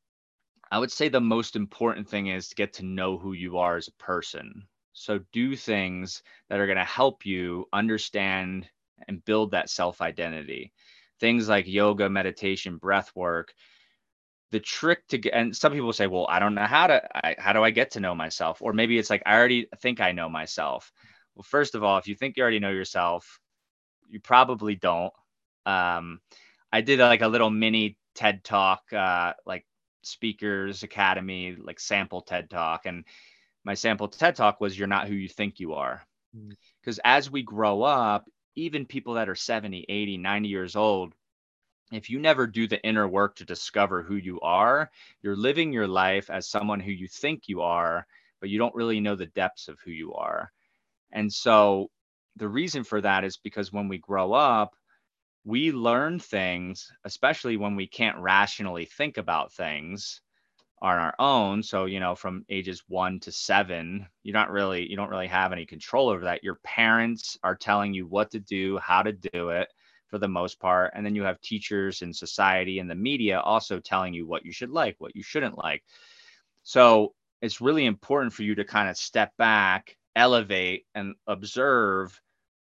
[0.70, 3.76] I would say the most important thing is to get to know who you are
[3.76, 4.66] as a person.
[4.92, 8.68] So do things that are going to help you understand
[9.06, 10.72] and build that self identity.
[11.20, 13.52] Things like yoga, meditation, breath work.
[14.50, 17.36] The trick to get, and some people say, well, I don't know how to, I,
[17.38, 18.62] how do I get to know myself?
[18.62, 20.90] Or maybe it's like, I already think I know myself.
[21.34, 23.40] Well, first of all, if you think you already know yourself,
[24.08, 25.12] you probably don't.
[25.66, 26.20] Um,
[26.72, 29.66] I did like a little mini TED talk, uh, like
[30.02, 33.04] speakers academy like sample ted talk and
[33.64, 36.02] my sample ted talk was you're not who you think you are
[36.80, 37.02] because mm.
[37.04, 38.24] as we grow up
[38.58, 41.14] even people that are 70 80 90 years old
[41.92, 44.90] if you never do the inner work to discover who you are
[45.22, 48.06] you're living your life as someone who you think you are
[48.40, 50.52] but you don't really know the depths of who you are
[51.12, 51.90] and so
[52.36, 54.74] the reason for that is because when we grow up
[55.44, 60.20] we learn things, especially when we can't rationally think about things.
[60.82, 61.62] On our own.
[61.62, 65.52] So, you know, from ages one to seven, you're not really, you don't really have
[65.52, 66.44] any control over that.
[66.44, 69.68] Your parents are telling you what to do, how to do it
[70.08, 70.92] for the most part.
[70.94, 74.52] And then you have teachers and society and the media also telling you what you
[74.52, 75.82] should like, what you shouldn't like.
[76.62, 82.20] So it's really important for you to kind of step back, elevate, and observe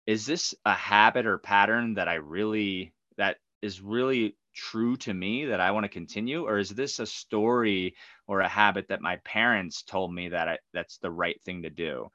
[0.07, 5.45] is this a habit or pattern that I really, that is really true to me
[5.45, 6.45] that I want to continue?
[6.45, 7.95] Or is this a story
[8.27, 11.69] or a habit that my parents told me that I, that's the right thing to
[11.69, 12.09] do?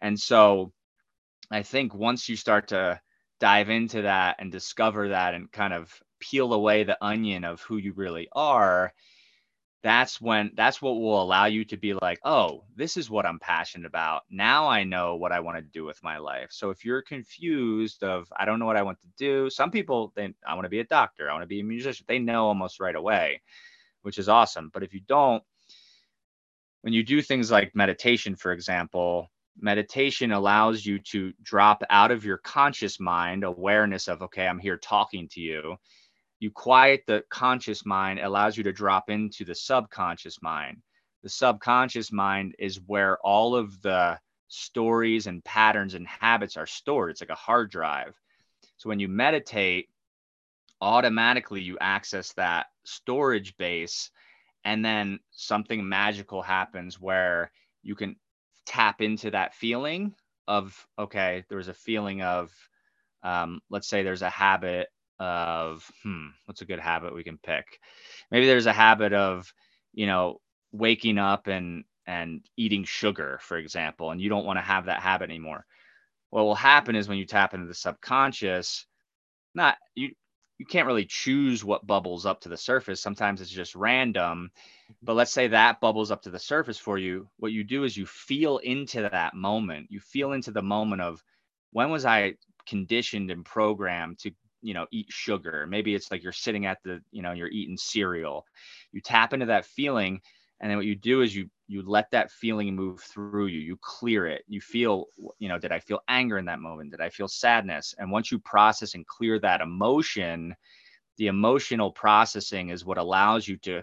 [0.00, 0.72] And so
[1.50, 3.00] I think once you start to
[3.40, 7.76] dive into that and discover that and kind of peel away the onion of who
[7.76, 8.92] you really are,
[9.82, 13.38] that's when that's what will allow you to be like, oh, this is what I'm
[13.38, 14.22] passionate about.
[14.28, 16.48] Now I know what I want to do with my life.
[16.50, 20.12] So if you're confused of I don't know what I want to do, some people
[20.16, 22.06] they I want to be a doctor, I want to be a musician.
[22.08, 23.40] They know almost right away,
[24.02, 24.70] which is awesome.
[24.74, 25.42] But if you don't,
[26.82, 32.24] when you do things like meditation, for example, meditation allows you to drop out of
[32.24, 35.76] your conscious mind awareness of okay, I'm here talking to you
[36.40, 40.82] you quiet the conscious mind allows you to drop into the subconscious mind.
[41.22, 47.10] The subconscious mind is where all of the stories and patterns and habits are stored.
[47.10, 48.14] It's like a hard drive.
[48.76, 49.88] So when you meditate
[50.80, 54.10] automatically you access that storage base
[54.64, 57.50] and then something magical happens where
[57.82, 58.16] you can
[58.66, 60.14] tap into that feeling
[60.46, 62.52] of okay there's a feeling of
[63.22, 64.88] um, let's say there's a habit
[65.20, 67.80] of hmm, what's a good habit we can pick?
[68.30, 69.52] Maybe there's a habit of,
[69.92, 70.40] you know,
[70.72, 75.02] waking up and and eating sugar, for example, and you don't want to have that
[75.02, 75.66] habit anymore.
[76.30, 78.86] What will happen is when you tap into the subconscious,
[79.54, 80.10] not you
[80.58, 83.00] you can't really choose what bubbles up to the surface.
[83.00, 84.50] Sometimes it's just random.
[85.02, 87.28] But let's say that bubbles up to the surface for you.
[87.38, 89.86] What you do is you feel into that moment.
[89.90, 91.22] You feel into the moment of
[91.72, 92.34] when was I
[92.66, 95.66] conditioned and programmed to you know eat sugar.
[95.68, 98.46] Maybe it's like you're sitting at the you know you're eating cereal.
[98.92, 100.20] You tap into that feeling
[100.60, 103.60] and then what you do is you you let that feeling move through you.
[103.60, 104.28] You clear it.
[104.32, 104.92] You feel
[105.38, 106.90] you know did i feel anger in that moment?
[106.90, 107.94] Did i feel sadness?
[107.98, 110.54] And once you process and clear that emotion
[111.18, 113.82] the emotional processing is what allows you to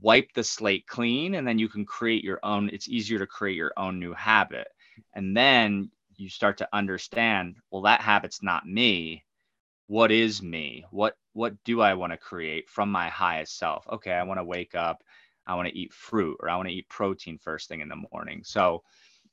[0.00, 3.56] wipe the slate clean and then you can create your own it's easier to create
[3.56, 4.68] your own new habit.
[5.14, 9.25] And then you start to understand well that habit's not me
[9.86, 10.84] what is me?
[10.90, 13.86] What what do i want to create from my highest self?
[13.88, 15.02] Okay i want to wake up
[15.46, 18.02] i want to eat fruit or i want to eat protein first thing in the
[18.12, 18.42] morning.
[18.44, 18.82] So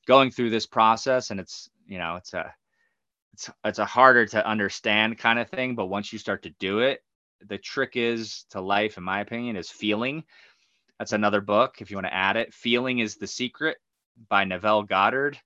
[0.06, 2.54] going through this process and it's you know it's a
[3.34, 6.80] it's it's a harder to understand kind of thing but once you start to do
[6.80, 7.02] it
[7.48, 10.24] the trick is to life in my opinion is feeling.
[11.00, 12.54] That's another book if you want to add it.
[12.54, 13.78] Feeling is the secret
[14.30, 15.39] by neville goddard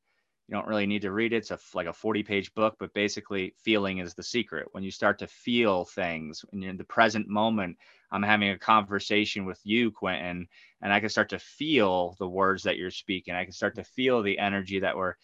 [0.48, 1.38] you don't really need to read it.
[1.38, 4.68] It's a, like a 40 page book, but basically, feeling is the secret.
[4.72, 7.78] When you start to feel things, when you're in the present moment,
[8.12, 10.48] I'm having a conversation with you, Quentin,
[10.82, 13.36] and I can start to feel the words that you're speaking.
[13.36, 15.16] I can start to feel the energy that we're,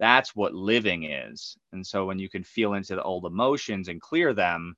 [0.00, 1.56] that's what living is.
[1.72, 4.76] And so, when you can feel into the old emotions and clear them,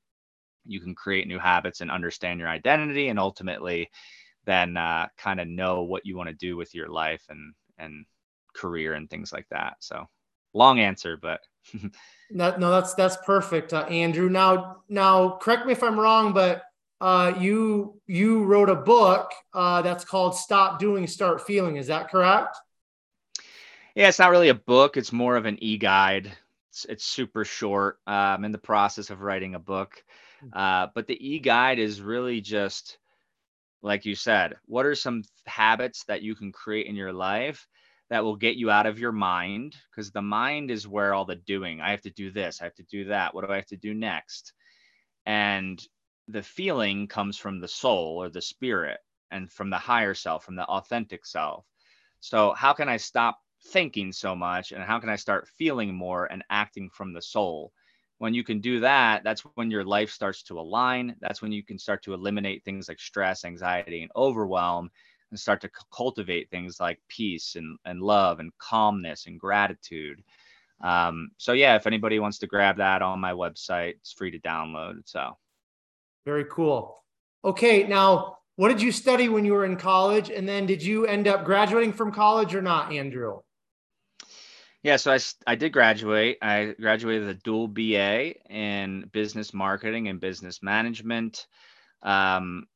[0.66, 3.90] you can create new habits and understand your identity and ultimately
[4.44, 8.06] then uh, kind of know what you want to do with your life and and
[8.54, 9.76] career and things like that.
[9.80, 10.06] So
[10.52, 11.40] long answer, but
[12.30, 14.28] no, no, that's that's perfect, uh, Andrew.
[14.28, 16.62] Now, now, correct me if I'm wrong, but
[17.00, 22.10] uh, you you wrote a book uh, that's called "Stop Doing, Start Feeling." Is that
[22.10, 22.56] correct?
[23.94, 24.96] Yeah, it's not really a book.
[24.96, 26.32] It's more of an e-guide.
[26.70, 27.98] It's, it's super short.
[28.08, 30.02] Uh, I'm in the process of writing a book,
[30.40, 30.48] hmm.
[30.52, 32.98] uh, but the e-guide is really just
[33.82, 34.56] like you said.
[34.66, 37.68] What are some habits that you can create in your life
[38.14, 41.34] that will get you out of your mind because the mind is where all the
[41.34, 43.66] doing i have to do this i have to do that what do i have
[43.66, 44.52] to do next?
[45.26, 45.84] And
[46.28, 49.00] the feeling comes from the soul or the spirit
[49.32, 51.66] and from the higher self from the authentic self.
[52.20, 53.40] So how can i stop
[53.72, 57.72] thinking so much and how can i start feeling more and acting from the soul?
[58.18, 61.16] When you can do that that's when your life starts to align.
[61.20, 64.92] That's when you can start to eliminate things like stress anxiety and overwhelm
[65.34, 70.22] and start to cultivate things like peace and, and love and calmness and gratitude.
[70.80, 74.38] Um, so yeah, if anybody wants to grab that on my website, it's free to
[74.38, 75.00] download.
[75.06, 75.36] So
[76.24, 77.02] very cool.
[77.44, 81.04] Okay, now what did you study when you were in college, and then did you
[81.04, 83.40] end up graduating from college or not, Andrew?
[84.84, 85.18] Yeah, so I,
[85.48, 86.38] I did graduate.
[86.40, 91.48] I graduated with a dual BA in business marketing and business management.
[92.02, 92.66] Um,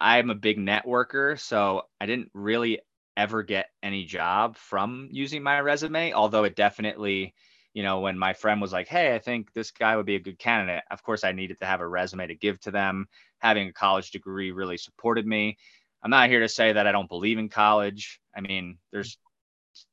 [0.00, 2.80] I'm a big networker, so I didn't really
[3.16, 7.34] ever get any job from using my resume, although it definitely,
[7.72, 10.20] you know, when my friend was like, "Hey, I think this guy would be a
[10.20, 13.06] good candidate." Of course, I needed to have a resume to give to them.
[13.38, 15.56] Having a college degree really supported me.
[16.02, 18.20] I'm not here to say that I don't believe in college.
[18.36, 19.18] I mean, there's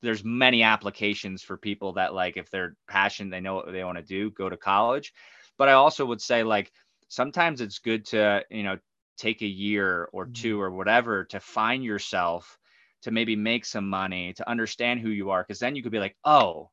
[0.02, 3.98] there's many applications for people that like if they're passionate, they know what they want
[3.98, 5.14] to do, go to college.
[5.58, 6.72] But I also would say like
[7.10, 8.78] sometimes it's good to, you know,
[9.18, 10.34] take a year or mm-hmm.
[10.34, 12.58] two or whatever to find yourself
[13.02, 16.00] to maybe make some money to understand who you are because then you could be
[16.00, 16.70] like oh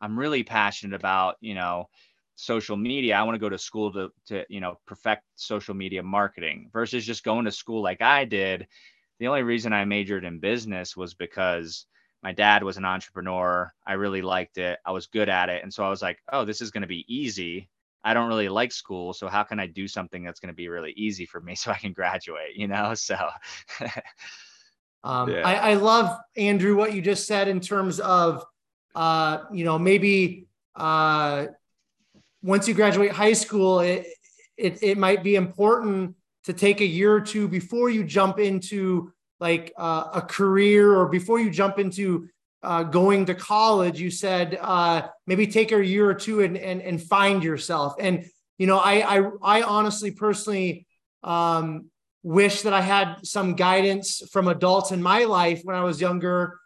[0.00, 1.88] i'm really passionate about you know
[2.36, 3.14] social media.
[3.14, 7.06] I want to go to school to to you know perfect social media marketing versus
[7.06, 8.66] just going to school like i did.
[9.20, 11.86] The only reason i majored in business was because
[12.22, 13.70] my dad was an entrepreneur.
[13.86, 14.78] I really liked it.
[14.86, 15.62] I was good at it.
[15.62, 17.68] And so i was like oh this is going to be easy
[18.04, 19.14] I don't really like school.
[19.14, 21.70] So how can I do something that's going to be really easy for me so
[21.70, 22.94] I can graduate, you know?
[23.04, 23.16] So
[25.02, 25.46] um, yeah.
[25.46, 28.42] I, I, love Andrew, what you just said in terms of,
[28.94, 31.46] uh, you know, maybe uh,
[32.42, 34.06] once you graduate high school, it,
[34.56, 36.14] it, it might be important
[36.44, 41.08] to take a year or two before you jump into like uh, a career or
[41.08, 42.28] before you jump into
[42.64, 46.80] uh, going to college, you said uh, maybe take a year or two and, and
[46.82, 47.94] and find yourself.
[48.00, 48.24] And
[48.58, 50.86] you know, I I, I honestly personally
[51.22, 51.90] um,
[52.22, 56.58] wish that I had some guidance from adults in my life when I was younger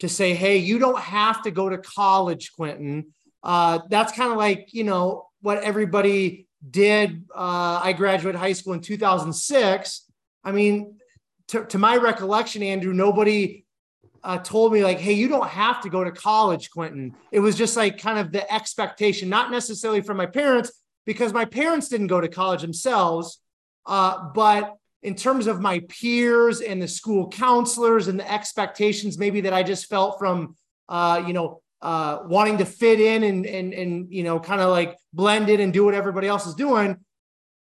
[0.00, 3.12] to say, hey, you don't have to go to college, Quentin.
[3.42, 7.24] Uh, that's kind of like you know what everybody did.
[7.34, 10.06] Uh, I graduated high school in 2006.
[10.44, 10.96] I mean,
[11.48, 13.64] to, to my recollection, Andrew, nobody
[14.24, 17.56] uh, told me like, "Hey, you don't have to go to college, Quentin." It was
[17.56, 20.72] just like kind of the expectation, not necessarily from my parents,
[21.06, 23.40] because my parents didn't go to college themselves,
[23.86, 29.40] uh, but in terms of my peers and the school counselors and the expectations, maybe
[29.42, 30.56] that I just felt from,
[30.88, 34.70] uh, you know, uh, wanting to fit in and and and you know, kind of
[34.70, 36.96] like blend in and do what everybody else is doing.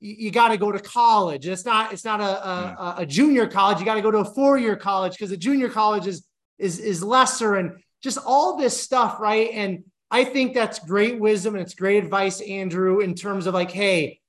[0.01, 1.47] You, got to go to college.
[1.49, 3.03] It's not it's not a a, hmm.
[3.03, 3.79] a junior college.
[3.79, 6.25] You got to go to a four year college because the junior college is
[6.59, 9.51] is is lesser and just all this stuff, right?
[9.53, 13.71] And I think that's great wisdom and it's great advice, Andrew, in terms of like,
[13.71, 14.21] hey,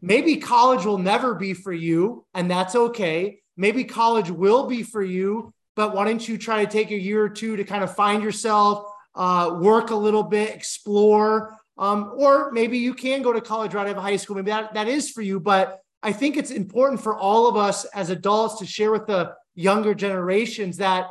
[0.00, 3.40] maybe college will never be for you, and that's okay.
[3.56, 7.24] Maybe college will be for you, but why don't you try to take a year
[7.24, 12.52] or two to kind of find yourself, uh, work a little bit, explore, um, or
[12.52, 14.36] maybe you can go to college right out of high school.
[14.36, 17.84] Maybe that, that is for you, but I think it's important for all of us
[17.86, 21.06] as adults to share with the younger generations that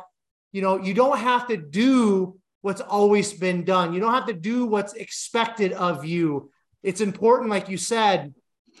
[0.54, 3.92] you know, you don't have to do what's always been done.
[3.92, 6.48] You don't have to do what's expected of you.
[6.84, 8.32] It's important, like you said,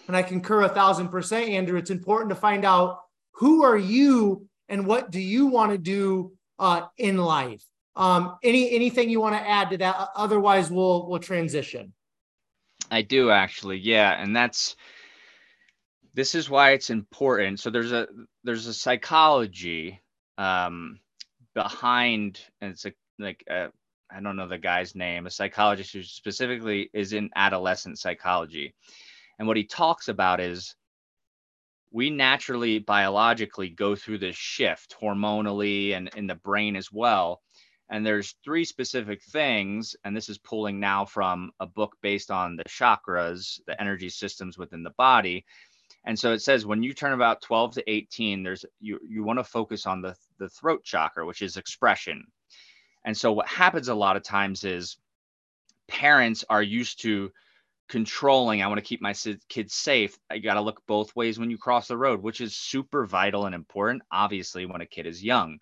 [0.06, 1.76] and I concur a thousand percent, Andrew.
[1.76, 3.00] It's important to find out
[3.32, 7.64] who are you and what do you want to do uh, in life.
[7.96, 10.10] Um, any anything you want to add to that?
[10.14, 11.92] Otherwise, we'll we'll transition.
[12.88, 14.76] I do actually, yeah, and that's
[16.14, 17.58] this is why it's important.
[17.58, 18.06] So there's a
[18.44, 20.00] there's a psychology
[20.38, 21.00] um,
[21.54, 23.68] behind and it's a, like a, uh,
[24.10, 28.74] I don't know the guy's name, a psychologist who specifically is in adolescent psychology.
[29.38, 30.76] And what he talks about is
[31.90, 37.40] we naturally biologically go through this shift hormonally and in the brain as well.
[37.88, 42.56] And there's three specific things, and this is pulling now from a book based on
[42.56, 45.44] the chakras, the energy systems within the body.
[46.04, 49.38] And so it says when you turn about 12 to 18, there's you you want
[49.38, 52.26] to focus on the the throat chakra, which is expression.
[53.04, 54.96] And so what happens a lot of times is
[55.88, 57.30] parents are used to
[57.88, 58.62] controlling.
[58.62, 59.14] I want to keep my
[59.48, 60.18] kids safe.
[60.30, 63.46] I got to look both ways when you cross the road, which is super vital
[63.46, 65.58] and important, obviously, when a kid is young.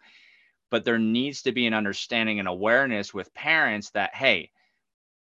[0.70, 4.50] But there needs to be an understanding and awareness with parents that, hey,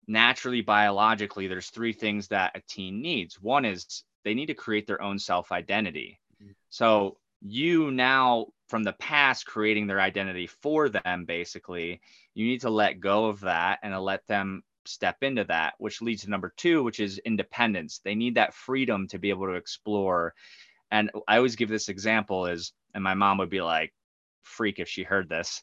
[0.06, 3.40] naturally, biologically, there's three things that a teen needs.
[3.40, 6.20] One is they need to create their own self identity.
[6.42, 6.52] Mm-hmm.
[6.70, 12.00] So you now from the past creating their identity for them basically
[12.35, 16.22] you need to let go of that and let them step into that which leads
[16.22, 20.34] to number two which is independence they need that freedom to be able to explore
[20.90, 23.95] and i always give this example is and my mom would be like
[24.42, 25.62] freak if she heard this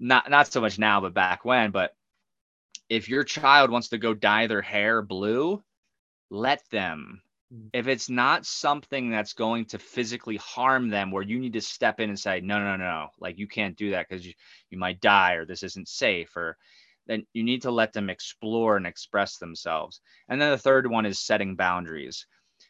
[0.00, 1.94] not not so much now but back when but
[2.88, 5.62] if your child wants to go dye their hair blue
[6.30, 7.22] let them.
[7.72, 12.00] If it's not something that's going to physically harm them where you need to step
[12.00, 13.08] in and say no no no no.
[13.20, 14.32] Like you can't do that because you,
[14.70, 16.56] you might die or this isn't safe or
[17.06, 20.00] then you need to let them explore and express themselves.
[20.28, 22.26] And then the third one is setting boundaries.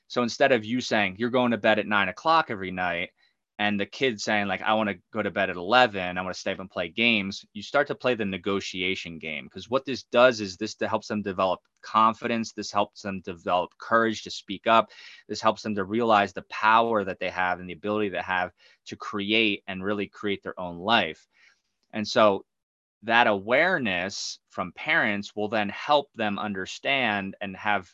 [0.09, 3.11] So instead of you saying you're going to bed at nine o'clock every night
[3.59, 6.35] and the kid saying like i want to go to bed at 11 i want
[6.35, 9.85] to stay up and play games you start to play the negotiation game because what
[9.85, 14.67] this does is this helps them develop confidence this helps them develop courage to speak
[14.67, 14.91] up
[15.29, 18.53] this helps them to realize the power that they have and the ability they have
[18.87, 21.27] to create and really create their own life.
[21.93, 22.45] And so
[23.03, 27.89] that awareness from parents will then help them understand and have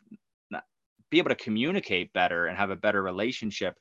[1.10, 3.78] be able to communicate better and have a better relationship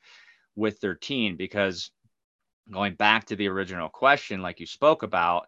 [0.56, 1.92] with their teen because
[2.72, 5.48] going back to the original question like you spoke about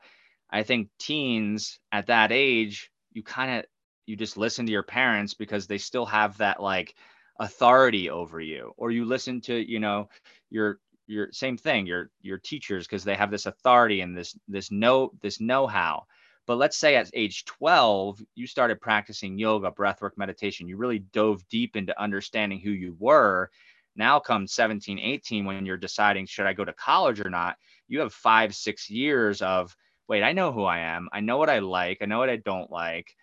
[0.49, 3.65] i think teens at that age you kind of
[4.05, 6.95] you just listen to your parents because they still have that like
[7.39, 10.07] authority over you or you listen to you know
[10.49, 14.71] your your same thing your your teachers because they have this authority and this this
[14.71, 16.03] know this know-how.
[16.45, 20.67] But let's say at age 12 you started practicing yoga breathwork meditation.
[20.67, 23.49] You really dove deep into understanding who you were
[23.95, 27.57] now come 17, 18, when you're deciding, should I go to college or not?
[27.87, 29.75] You have five, six years of,
[30.07, 31.09] wait, I know who I am.
[31.11, 31.99] I know what I like.
[32.01, 33.15] I know what I don't like.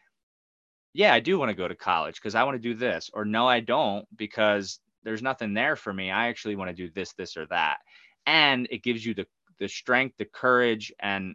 [0.93, 3.11] Yeah, I do want to go to college because I want to do this.
[3.13, 6.11] Or no, I don't because there's nothing there for me.
[6.11, 7.79] I actually want to do this, this, or that.
[8.27, 9.27] And it gives you the,
[9.59, 11.35] the strength, the courage, and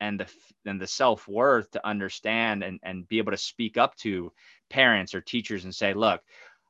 [0.00, 0.26] and the
[0.66, 4.32] and the self-worth to understand and, and be able to speak up to
[4.68, 6.20] parents or teachers and say, look,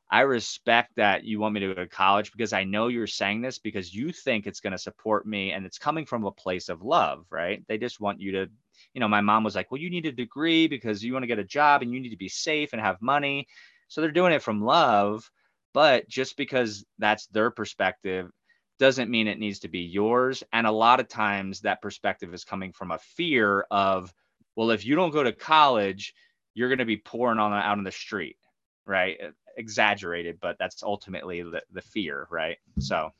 [0.09, 3.41] I respect that you want me to go to college because I know you're saying
[3.41, 6.69] this because you think it's going to support me and it's coming from a place
[6.69, 7.63] of love, right?
[7.67, 8.49] They just want you to,
[8.93, 11.27] you know, my mom was like, well, you need a degree because you want to
[11.27, 13.47] get a job and you need to be safe and have money.
[13.89, 15.29] So they're doing it from love.
[15.73, 18.31] But just because that's their perspective
[18.79, 20.41] doesn't mean it needs to be yours.
[20.53, 24.13] And a lot of times that perspective is coming from a fear of,
[24.55, 26.13] well, if you don't go to college,
[26.53, 28.37] you're going to be pouring on out on the street,
[28.85, 29.19] right?
[29.57, 32.57] Exaggerated, but that's ultimately the, the fear, right?
[32.79, 33.11] So,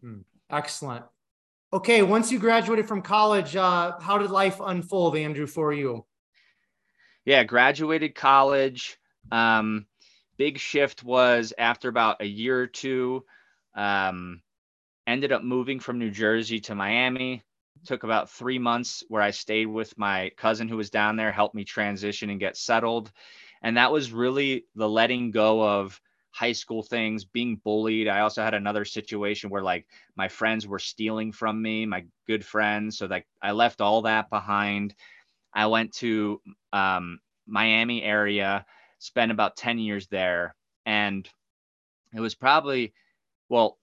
[0.00, 0.20] hmm.
[0.50, 1.04] excellent.
[1.72, 6.06] Okay, once you graduated from college, uh, how did life unfold, Andrew, for you?
[7.24, 8.96] Yeah, graduated college.
[9.32, 9.86] Um,
[10.36, 13.24] big shift was after about a year or two.
[13.74, 14.42] Um,
[15.06, 17.42] ended up moving from New Jersey to Miami.
[17.86, 21.54] Took about three months where I stayed with my cousin who was down there, helped
[21.54, 23.10] me transition and get settled.
[23.64, 25.98] And that was really the letting go of
[26.30, 28.08] high school things, being bullied.
[28.08, 29.86] I also had another situation where like
[30.16, 32.98] my friends were stealing from me, my good friends.
[32.98, 34.94] So like I left all that behind.
[35.54, 36.42] I went to
[36.74, 38.66] um, Miami area,
[38.98, 40.54] spent about 10 years there.
[40.84, 41.26] And
[42.14, 42.92] it was probably,
[43.48, 43.78] well,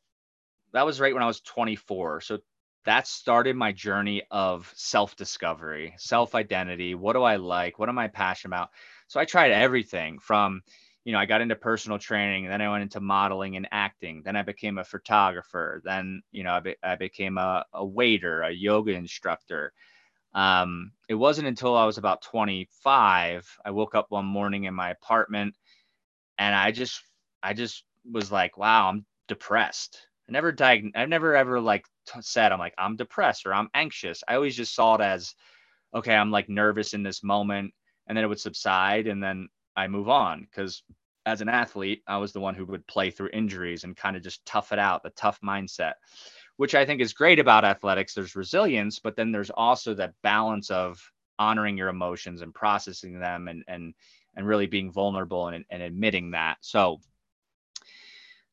[0.74, 2.22] that was right when I was 24.
[2.22, 2.40] So
[2.86, 6.96] that started my journey of self discovery, self identity.
[6.96, 7.80] What do I like?
[7.80, 8.70] What am I passionate about?
[9.08, 10.62] So I tried everything from,
[11.04, 14.24] you know, I got into personal training, then I went into modeling and acting.
[14.24, 15.82] Then I became a photographer.
[15.84, 19.74] Then, you know, I, be, I became a, a waiter, a yoga instructor.
[20.34, 24.92] Um, it wasn't until I was about 25, I woke up one morning in my
[24.92, 25.56] apartment
[26.38, 27.04] and I just,
[27.44, 30.08] I just was like, wow, I'm depressed.
[30.30, 33.70] I never diagnosed, I've never ever like t- said, I'm like, I'm depressed or I'm
[33.74, 34.24] anxious.
[34.28, 35.36] I always just saw it as,
[35.94, 37.74] okay, I'm like nervous in this moment
[38.08, 40.84] and then it would subside and then I move on because
[41.26, 44.24] as an athlete, I was the one who would play through injuries and kind of
[44.24, 45.94] just tough it out, the tough mindset,
[46.58, 48.14] which I think is great about athletics.
[48.14, 51.00] There's resilience, but then there's also that balance of
[51.38, 53.94] honoring your emotions and processing them and and
[54.36, 56.58] and really being vulnerable and, and admitting that.
[56.62, 57.02] So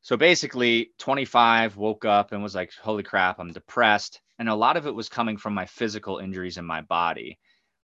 [0.01, 4.77] so basically 25 woke up and was like holy crap i'm depressed and a lot
[4.77, 7.37] of it was coming from my physical injuries in my body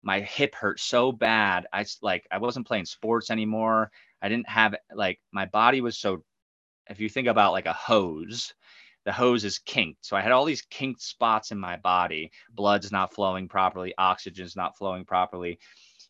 [0.04, 1.66] my hip hurt so bad.
[1.74, 3.90] I like I wasn't playing sports anymore.
[4.22, 6.24] I didn't have like my body was so
[6.90, 8.54] if you think about like a hose,
[9.06, 10.06] the hose is kinked.
[10.06, 12.32] So I had all these kinked spots in my body.
[12.52, 15.58] Blood's not flowing properly, oxygen's not flowing properly.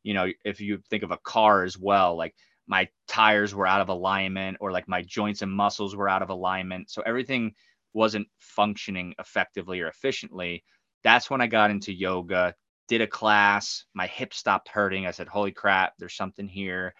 [0.02, 2.36] You know, if you think of a car as well, like
[2.68, 6.30] my tires were out of alignment or like my joints and muscles were out of
[6.30, 6.90] alignment.
[6.90, 7.54] So everything
[7.94, 10.64] wasn't functioning effectively or efficiently.
[11.04, 12.56] That's when I got into yoga,
[12.88, 15.06] did a class, my hip stopped hurting.
[15.06, 16.94] I said, Holy crap, there's something here.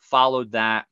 [0.00, 0.86] Followed that,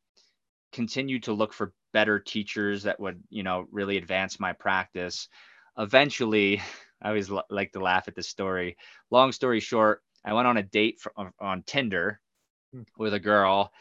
[0.73, 5.29] continued to look for better teachers that would, you know, really advance my practice.
[5.79, 6.61] Eventually,
[7.03, 8.77] I always l- like to laugh at this story.
[9.11, 12.21] Long story short, I went on a date for, on, on Tinder
[12.73, 12.83] hmm.
[12.97, 13.73] with a girl.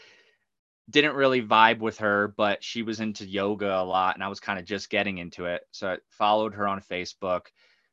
[0.90, 4.40] Didn't really vibe with her, but she was into yoga a lot, and I was
[4.40, 5.62] kind of just getting into it.
[5.72, 7.48] So I followed her on Facebook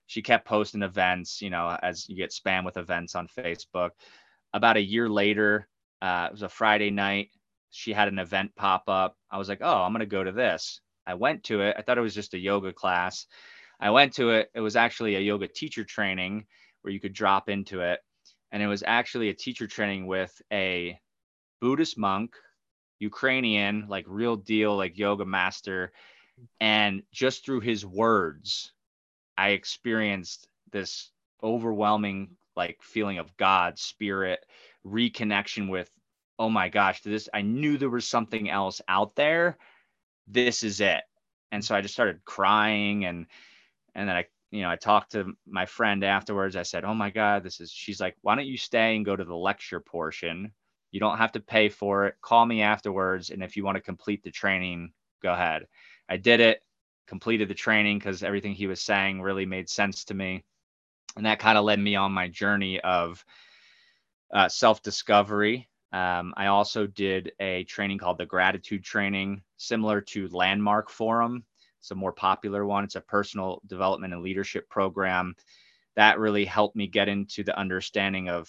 [0.07, 3.91] she kept posting events, you know, as you get spam with events on Facebook.
[4.53, 5.69] About a year later,
[6.03, 7.31] uh, it was a Friday night.
[7.71, 9.17] She had an event pop up.
[9.31, 10.81] I was like, oh, I'm going to go to this.
[11.07, 11.77] I went to it.
[11.79, 13.27] I thought it was just a yoga class.
[13.81, 14.51] I went to it.
[14.55, 16.47] It was actually a yoga teacher training
[16.83, 18.01] where you could drop into it.
[18.53, 20.99] And it was actually a teacher training with a
[21.61, 22.37] Buddhist monk,
[22.99, 25.93] Ukrainian, like real deal, like yoga master.
[26.61, 28.73] And just through his words,
[29.37, 31.11] I experienced this
[31.43, 34.45] overwhelming like feeling of God, spirit,
[34.87, 35.91] reconnection with,
[36.39, 39.59] oh my gosh, this I knew there was something else out there.
[40.27, 41.03] This is it.
[41.53, 43.27] And so I just started crying and
[43.95, 46.57] and then I you know I talked to my friend afterwards.
[46.57, 49.17] I said, "Oh my god, this is." She's like, "Why don't you stay and go
[49.17, 50.53] to the lecture portion?
[50.95, 52.15] You don't have to pay for it.
[52.23, 54.93] Call me afterwards, and if you want to complete the training,
[55.25, 55.67] go ahead."
[56.09, 56.63] I did it,
[57.09, 60.45] completed the training because everything he was saying really made sense to me,
[61.17, 63.25] and that kind of led me on my journey of
[64.33, 65.69] uh, self discovery.
[65.93, 71.45] Um, I also did a training called the Gratitude Training, similar to Landmark Forum.
[71.81, 72.85] It's a more popular one.
[72.85, 75.35] It's a personal development and leadership program
[75.97, 78.49] that really helped me get into the understanding of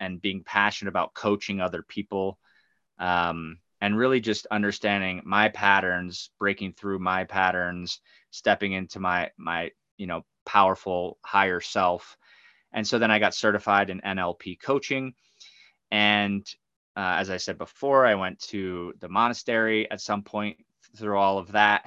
[0.00, 2.38] and being passionate about coaching other people
[2.98, 9.70] um, and really just understanding my patterns breaking through my patterns stepping into my my
[9.96, 12.16] you know powerful higher self
[12.72, 15.14] and so then i got certified in nlp coaching
[15.90, 16.46] and
[16.96, 20.56] uh, as I said before, I went to the monastery at some point
[20.96, 21.84] through all of that.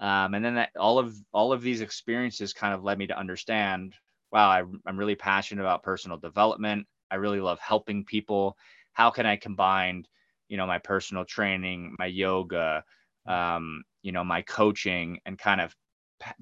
[0.00, 3.18] Um, and then that, all of all of these experiences kind of led me to
[3.18, 3.94] understand,
[4.30, 6.86] wow, I, I'm really passionate about personal development.
[7.10, 8.56] I really love helping people.
[8.92, 10.06] How can I combine,
[10.48, 12.84] you know, my personal training, my yoga,
[13.26, 15.74] um, you know, my coaching, and kind of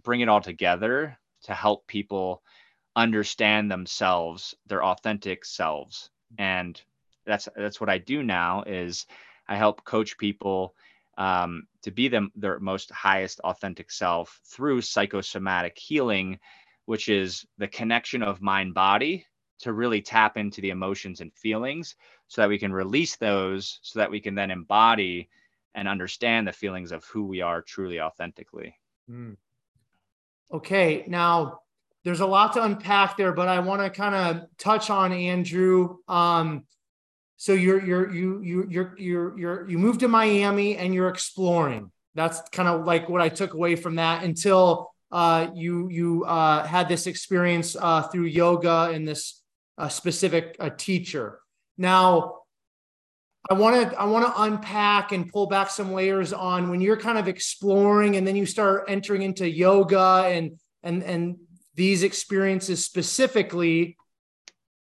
[0.03, 2.43] bring it all together to help people
[2.97, 6.81] understand themselves, their authentic selves, and
[7.27, 9.07] that's that's what I do now is
[9.49, 10.75] I help coach people
[11.19, 16.39] um, to be them their most highest authentic self through psychosomatic healing,
[16.87, 19.27] which is the connection of mind body
[19.61, 21.95] to really tap into the emotions and feelings
[22.29, 25.29] so that we can release those so that we can then embody
[25.75, 28.75] and understand the feelings of who we are truly authentically.
[29.11, 29.37] Mm.
[30.53, 31.61] Okay, now
[32.05, 35.99] there's a lot to unpack there, but I want to kind of touch on Andrew.
[36.09, 36.65] Um,
[37.37, 41.91] so you're you're you you you're you're you're you moved to Miami and you're exploring.
[42.15, 46.67] That's kind of like what I took away from that until uh, you you uh,
[46.67, 49.43] had this experience uh, through yoga and this
[49.79, 51.41] uh, specific uh, teacher.
[51.79, 52.37] Now,
[53.49, 56.97] I want to I want to unpack and pull back some layers on when you're
[56.97, 61.37] kind of exploring and then you start entering into yoga and and and
[61.75, 63.97] these experiences specifically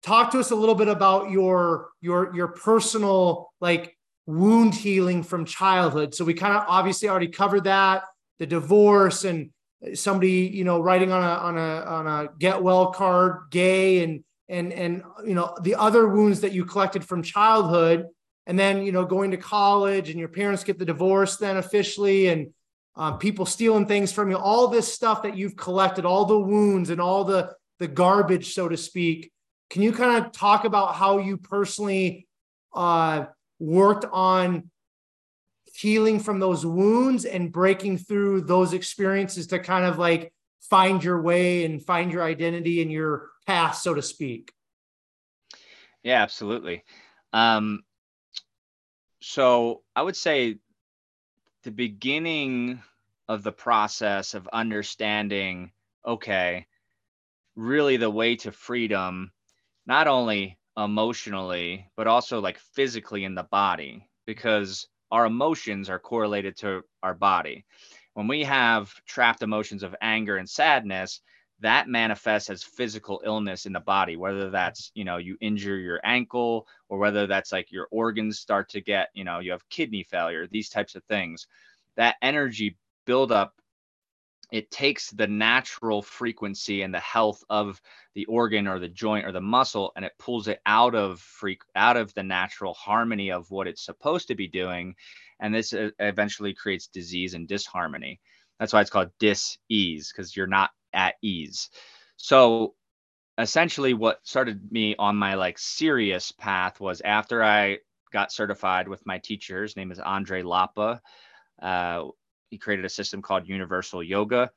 [0.03, 5.45] talk to us a little bit about your your your personal like wound healing from
[5.45, 8.05] childhood so we kind of obviously already covered that
[8.39, 9.51] the divorce and
[9.95, 14.23] somebody you know writing on a on a on a get well card gay and
[14.51, 18.07] and and you know the other wounds that you collected from childhood
[18.47, 22.29] and then you know going to college and your parents get the divorce then officially
[22.29, 22.53] and
[22.97, 26.91] um, people stealing things from you all this stuff that you've collected all the wounds
[26.91, 29.33] and all the the garbage so to speak.
[29.71, 32.29] Can you kind of talk about how you personally
[32.75, 33.25] uh,
[33.59, 34.71] worked on
[35.75, 41.23] healing from those wounds and breaking through those experiences to kind of like find your
[41.23, 44.53] way and find your identity and your path, so to speak?
[46.03, 46.85] Yeah, absolutely.
[47.33, 47.83] Um,
[49.21, 50.59] so I would say
[51.63, 52.83] the beginning
[53.29, 55.73] of the process of understanding,
[56.07, 56.67] okay,
[57.55, 59.33] really the way to freedom
[59.87, 66.57] not only emotionally but also like physically in the body because our emotions are correlated
[66.57, 67.65] to our body
[68.15, 71.21] when we have trapped emotions of anger and sadness
[71.61, 76.01] that manifests as physical illness in the body whether that's you know you injure your
[76.05, 80.03] ankle or whether that's like your organs start to get you know you have kidney
[80.03, 81.47] failure these types of things.
[81.97, 83.55] That energy buildup
[84.53, 87.81] it takes the natural frequency and the health of
[88.15, 91.61] the organ or the joint or the muscle and it pulls it out of freak
[91.77, 94.95] out of the natural harmony of what it's supposed to be doing
[95.41, 98.21] and this uh, eventually creates disease and disharmony.
[98.59, 101.71] That's why it's called dis-ease because you're not at ease
[102.17, 102.75] so
[103.39, 107.79] essentially what started me on my like serious path was after i
[108.13, 111.01] got certified with my teacher his name is Andrey Lappa
[111.61, 112.05] uh,
[112.51, 114.51] he created a system called Universal Yoga.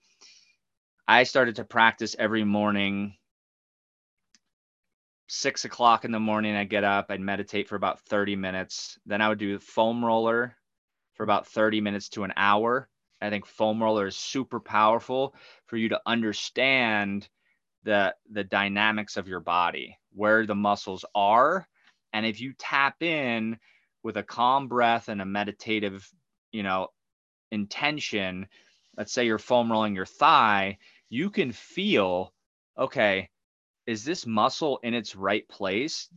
[1.08, 3.16] I started to practice every morning.
[5.28, 8.98] Six o'clock in the morning, I'd get up, I'd meditate for about 30 minutes.
[9.06, 10.56] Then I would do foam roller
[11.14, 12.90] for about 30 minutes to an hour
[13.24, 15.34] I think foam roller is super powerful
[15.68, 17.30] for you to understand
[17.84, 21.68] the the dynamics of your body, where the muscles are,
[22.12, 23.58] and if you tap in
[24.04, 26.08] with a calm breath and a meditative,
[26.52, 26.90] you know,
[27.52, 28.48] intention,
[28.98, 30.78] let's say you're foam rolling your thigh,
[31.10, 32.34] you can feel,
[32.78, 33.30] okay,
[33.86, 36.10] is this muscle in its right place?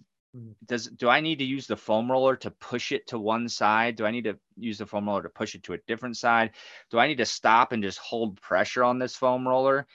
[0.67, 3.97] Does do I need to use the foam roller to push it to one side?
[3.97, 6.53] Do I need to use the foam roller to push it to a different side?
[6.91, 9.87] Do I need to stop and just hold pressure on this foam roller?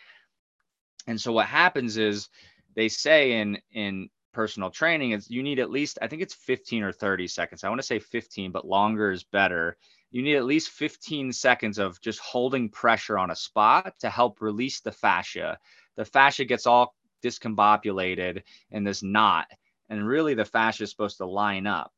[1.08, 2.30] And so what happens is
[2.76, 6.84] they say in in personal training is you need at least I think it's 15
[6.84, 7.64] or 30 seconds.
[7.64, 9.78] I want to say 15, but longer is better.
[10.12, 14.42] You need at least 15 seconds of just holding pressure on a spot to help
[14.42, 15.60] release the fascia.
[15.96, 19.48] The fascia gets all discombobulated in this knot,
[19.92, 21.92] and really the fascia is supposed to line up.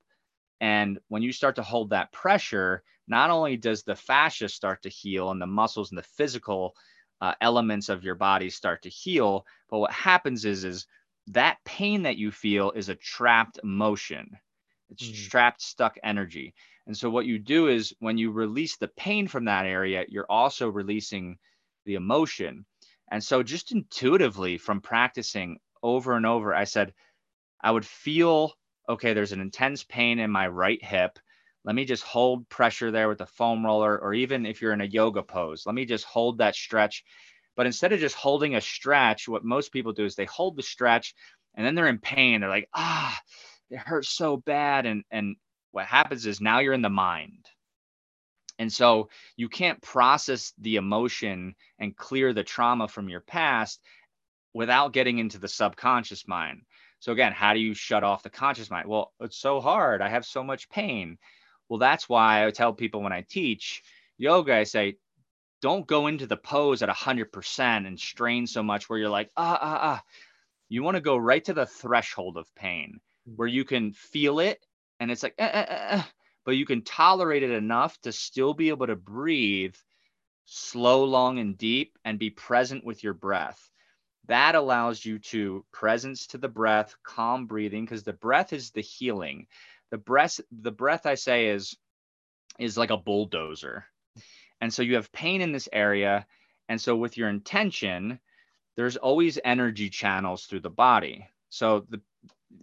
[0.59, 4.89] And when you start to hold that pressure, not only does the fascia start to
[4.89, 6.75] heal and the muscles and the physical
[7.21, 10.87] uh, elements of your body start to heal, but what happens is is
[11.27, 14.37] that pain that you feel is a trapped emotion.
[14.89, 15.29] It's mm.
[15.29, 16.55] trapped, stuck energy.
[16.87, 20.29] And so, what you do is when you release the pain from that area, you're
[20.29, 21.37] also releasing
[21.85, 22.65] the emotion.
[23.11, 26.93] And so, just intuitively from practicing over and over, I said,
[27.63, 28.53] I would feel
[28.89, 31.17] okay, there's an intense pain in my right hip.
[31.65, 34.81] Let me just hold pressure there with the foam roller, or even if you're in
[34.81, 37.03] a yoga pose, let me just hold that stretch
[37.55, 40.63] but instead of just holding a stretch, what most people do is they hold the
[40.63, 41.13] stretch
[41.55, 42.41] and then they're in pain.
[42.41, 43.19] They're like, ah,
[43.69, 44.85] it hurts so bad.
[44.85, 45.35] And and
[45.71, 47.45] what happens is now you're in the mind.
[48.59, 53.81] And so you can't process the emotion and clear the trauma from your past
[54.53, 56.61] without getting into the subconscious mind.
[57.03, 58.87] So again, how do you shut off the conscious mind?
[58.87, 60.01] Well, it's so hard.
[60.01, 61.17] I have so much pain.
[61.67, 63.83] Well, that's why I tell people when I teach
[64.17, 64.95] yoga, I say,
[65.61, 69.59] don't go into the pose at 100% and strain so much where you're like, ah,
[69.61, 70.03] ah, ah.
[70.69, 73.33] You want to go right to the threshold of pain hmm.
[73.35, 74.65] where you can feel it
[75.01, 76.03] and it's like, eh, eh, eh, eh,
[76.45, 79.75] but you can tolerate it enough to still be able to breathe
[80.45, 83.72] slow, long, and deep and be present with your breath.
[84.27, 88.81] That allows you to presence to the breath, calm breathing, because the breath is the
[88.81, 89.47] healing.
[89.91, 91.75] The breath, the breath I say is
[92.59, 93.85] is like a bulldozer
[94.63, 96.25] and so you have pain in this area.
[96.69, 98.17] And so with your intention,
[98.77, 101.27] there's always energy channels through the body.
[101.49, 101.99] So the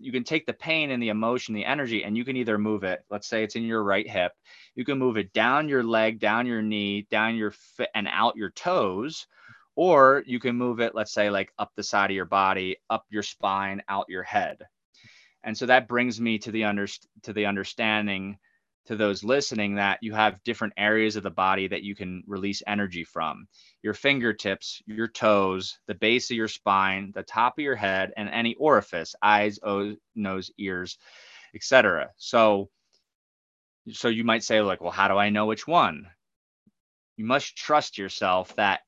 [0.01, 2.85] you can take the pain and the emotion, the energy, and you can either move
[2.85, 3.05] it.
[3.11, 4.33] Let's say it's in your right hip.
[4.75, 8.37] You can move it down your leg, down your knee, down your foot, and out
[8.37, 9.27] your toes.
[9.83, 13.07] Or you can move it, let's say, like up the side of your body, up
[13.09, 14.59] your spine, out your head.
[15.43, 16.87] And so that brings me to the under
[17.23, 18.37] to the understanding
[18.85, 22.63] to those listening that you have different areas of the body that you can release
[22.67, 23.49] energy from
[23.81, 28.29] your fingertips, your toes, the base of your spine, the top of your head, and
[28.29, 29.59] any orifice eyes,
[30.15, 30.99] nose, ears,
[31.55, 32.11] etc.
[32.19, 32.69] So,
[33.91, 36.07] so you might say, like, well, how do I know which one?
[37.17, 38.81] You must trust yourself that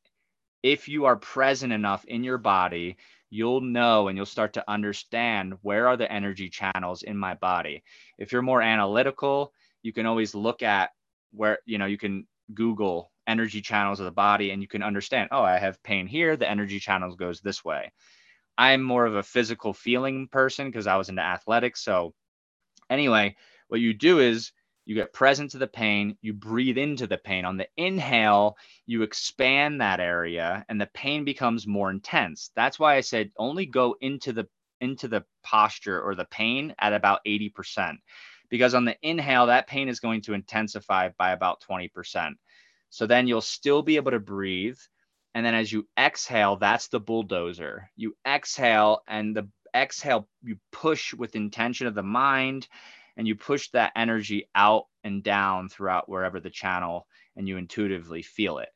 [0.62, 2.96] if you are present enough in your body,
[3.30, 7.82] you'll know and you'll start to understand where are the energy channels in my body.
[8.18, 9.52] If you're more analytical,
[9.82, 10.90] you can always look at
[11.32, 15.28] where you know you can google energy channels of the body and you can understand
[15.32, 17.90] oh i have pain here the energy channels goes this way
[18.58, 22.12] i'm more of a physical feeling person because i was into athletics so
[22.90, 23.34] anyway
[23.68, 24.52] what you do is
[24.84, 28.56] you get present to the pain you breathe into the pain on the inhale
[28.86, 33.66] you expand that area and the pain becomes more intense that's why i said only
[33.66, 34.46] go into the
[34.80, 37.98] into the posture or the pain at about 80%
[38.52, 42.34] because on the inhale, that pain is going to intensify by about 20%.
[42.90, 44.76] So then you'll still be able to breathe.
[45.34, 47.88] And then as you exhale, that's the bulldozer.
[47.96, 52.68] You exhale, and the exhale, you push with intention of the mind,
[53.16, 57.06] and you push that energy out and down throughout wherever the channel,
[57.36, 58.70] and you intuitively feel it.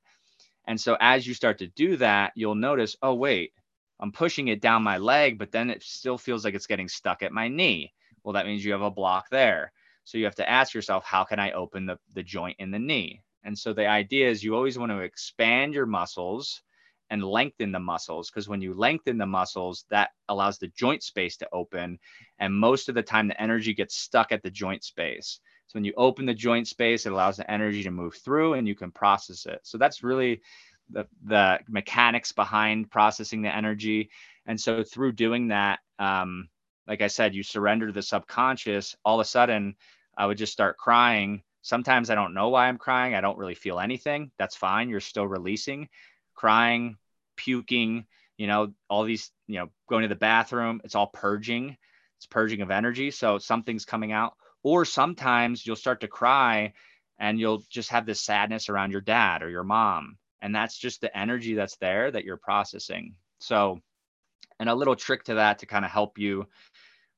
[0.67, 3.53] And so as you start to do that, you'll notice, oh, wait,
[4.01, 7.23] I'm pushing it down my leg, but then it still feels like it's getting stuck
[7.23, 7.93] at my knee.
[8.25, 9.73] Well, that means you have a block there.
[10.05, 12.79] So you have to ask yourself, how can I open the, the joint in the
[12.79, 13.23] knee?
[13.45, 16.63] And so the idea is you always want to expand your muscles
[17.11, 21.37] and lengthen the muscles because when you lengthen the muscles, that allows the joint space
[21.39, 21.99] to open.
[22.39, 25.41] And most of the time, the energy gets stuck at the joint space.
[25.69, 28.67] So when you open the joint space, it allows the energy to move through and
[28.67, 29.61] you can process it.
[29.63, 30.41] So that's really
[30.91, 34.11] the, the mechanics behind processing the energy.
[34.47, 36.49] And so through doing that, um,
[36.87, 39.75] like I said, you surrender to the subconscious, all of a sudden
[40.17, 43.17] I would just start crying Sometimes I don't know why I'm crying.
[43.17, 44.31] I don't really feel anything.
[44.39, 44.89] That's fine.
[44.89, 45.89] You're still releasing,
[46.37, 46.97] crying,
[47.37, 48.07] puking,
[48.37, 50.81] you know, all these, you know, going to the bathroom.
[50.85, 51.77] It's all purging.
[52.19, 53.11] It's purging of energy.
[53.11, 54.35] So something's coming out.
[54.63, 56.73] Or sometimes you'll start to cry
[57.19, 60.19] and you'll just have this sadness around your dad or your mom.
[60.43, 63.17] And that's just the energy that's there that you're processing.
[63.39, 63.81] So,
[64.59, 66.47] and a little trick to that to kind of help you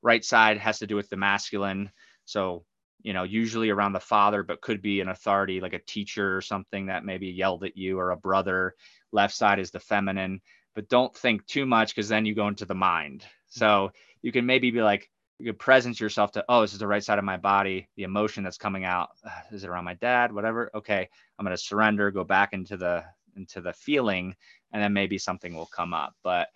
[0.02, 1.90] right side has to do with the masculine.
[2.24, 2.64] So,
[3.02, 6.40] you know, usually around the father, but could be an authority like a teacher or
[6.40, 8.74] something that maybe yelled at you or a brother.
[9.12, 10.40] Left side is the feminine,
[10.74, 13.24] but don't think too much because then you go into the mind.
[13.48, 13.92] So
[14.22, 17.02] you can maybe be like, you could presence yourself to, oh, this is the right
[17.02, 17.88] side of my body.
[17.96, 19.10] The emotion that's coming out
[19.52, 20.70] is it around my dad, whatever.
[20.74, 23.04] Okay, I'm going to surrender, go back into the
[23.36, 24.34] into the feeling,
[24.72, 26.14] and then maybe something will come up.
[26.24, 26.48] But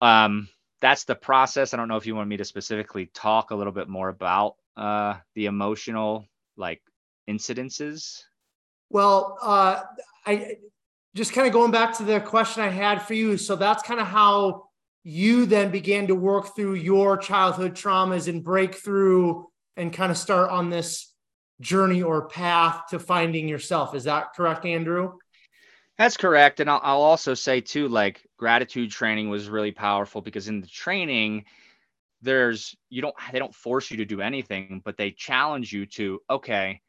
[0.00, 0.48] um,
[0.82, 1.72] that's the process.
[1.72, 4.56] I don't know if you want me to specifically talk a little bit more about
[4.76, 6.82] uh, the emotional like
[7.30, 8.20] incidences.
[8.90, 9.82] Well, uh,
[10.26, 10.56] I
[11.14, 13.38] just kind of going back to the question I had for you.
[13.38, 14.64] So that's kind of how
[15.04, 20.18] you then began to work through your childhood traumas and break through and kind of
[20.18, 21.14] start on this
[21.60, 23.94] journey or path to finding yourself.
[23.94, 25.12] Is that correct, Andrew?
[25.98, 26.60] That's correct.
[26.60, 30.66] And I'll, I'll also say too, like gratitude training was really powerful because in the
[30.66, 31.44] training,
[32.22, 36.20] there's you don't they don't force you to do anything, but they challenge you to,
[36.30, 36.80] okay,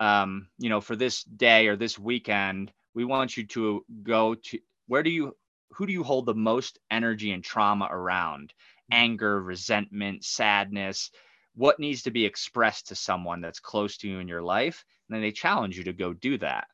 [0.00, 4.58] um, you know, for this day or this weekend, we want you to go to
[4.88, 5.36] where do you
[5.72, 8.54] who do you hold the most energy and trauma around?
[8.92, 8.98] Mm-hmm.
[9.04, 11.10] Anger, resentment, sadness,
[11.54, 14.84] what needs to be expressed to someone that's close to you in your life?
[15.08, 16.66] And then they challenge you to go do that.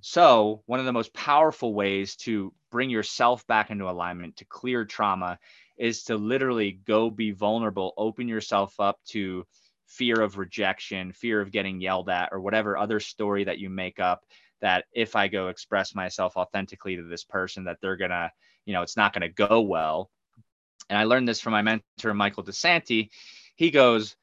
[0.00, 4.84] So, one of the most powerful ways to bring yourself back into alignment, to clear
[4.84, 5.38] trauma,
[5.76, 9.46] is to literally go be vulnerable, open yourself up to
[9.86, 14.00] fear of rejection, fear of getting yelled at, or whatever other story that you make
[14.00, 14.24] up
[14.60, 18.32] that if I go express myself authentically to this person, that they're gonna,
[18.64, 20.10] you know, it's not gonna go well.
[20.88, 23.10] And I learned this from my mentor, Michael DeSanti.
[23.56, 24.16] He goes,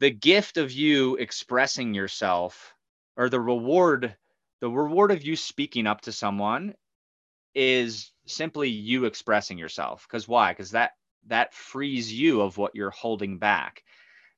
[0.00, 2.73] the gift of you expressing yourself
[3.16, 4.16] or the reward,
[4.60, 6.74] the reward of you speaking up to someone
[7.54, 10.06] is simply you expressing yourself.
[10.08, 10.52] Because why?
[10.52, 10.92] Because that
[11.26, 13.82] that frees you of what you're holding back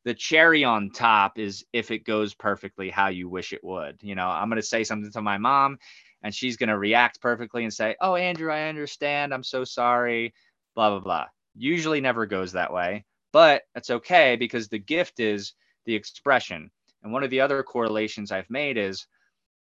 [0.07, 3.97] the cherry on top is if it goes perfectly how you wish it would.
[4.01, 5.79] You know, I'm going to say something to my mom
[6.23, 9.35] and she's going to react perfectly and say, Oh, Andrew, I understand.
[9.35, 10.33] I'm so sorry.
[10.77, 11.25] Blah, blah, blah.
[11.57, 15.55] Usually never goes that way, but it's okay because the gift is
[15.87, 16.71] the expression.
[17.03, 19.07] And one of the other correlations I've made is,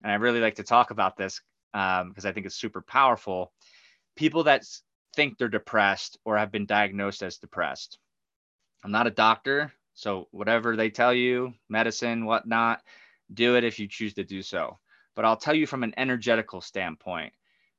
[0.03, 1.41] and I really like to talk about this
[1.73, 3.53] because um, I think it's super powerful
[4.17, 4.65] people that
[5.15, 7.99] think they're depressed or have been diagnosed as depressed.
[8.85, 9.73] I'm not a doctor.
[9.95, 12.83] So whatever they tell you, medicine, whatnot,
[13.33, 14.79] do it if you choose to do so.
[15.15, 17.33] But I'll tell you from an energetical standpoint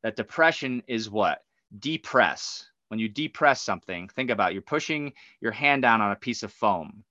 [0.03, 1.39] that depression is what?
[1.79, 2.69] Depress.
[2.87, 4.53] When you depress something, think about it.
[4.53, 7.03] you're pushing your hand down on a piece of foam.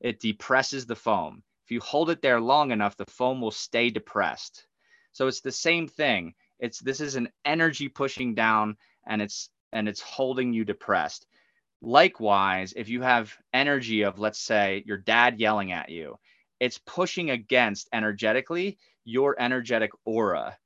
[0.00, 1.42] It depresses the foam.
[1.64, 4.66] If you hold it there long enough, the foam will stay depressed.
[5.12, 6.34] So it's the same thing.
[6.58, 11.26] It's this is an energy pushing down and it's and it's holding you depressed.
[11.80, 16.18] Likewise, if you have energy of, let's say, your dad yelling at you,
[16.60, 20.56] it's pushing against energetically your energetic aura.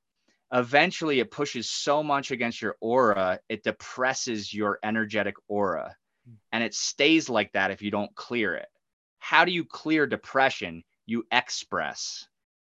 [0.52, 5.96] Eventually, it pushes so much against your aura, it depresses your energetic aura.
[6.26, 6.34] Hmm.
[6.52, 8.68] And it stays like that if you don't clear it.
[9.18, 10.84] How do you clear depression?
[11.06, 12.26] You express.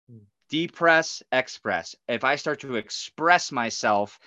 [0.09, 0.19] Hmm.
[0.49, 1.95] Depress, express.
[2.07, 4.19] If I start to express myself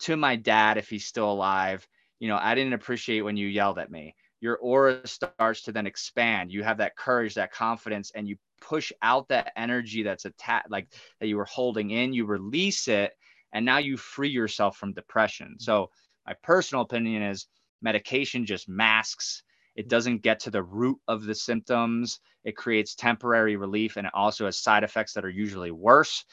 [0.00, 1.86] to my dad, if he's still alive,
[2.18, 4.14] you know, I didn't appreciate when you yelled at me.
[4.40, 6.52] Your aura starts to then expand.
[6.52, 10.88] You have that courage, that confidence, and you push out that energy that's attached, like
[11.20, 13.12] that you were holding in, you release it,
[13.52, 15.56] and now you free yourself from depression.
[15.58, 15.62] Hmm.
[15.62, 15.90] So,
[16.26, 17.46] my personal opinion is
[17.80, 19.42] medication just masks.
[19.78, 22.18] It doesn't get to the root of the symptoms.
[22.42, 26.24] It creates temporary relief and it also has side effects that are usually worse.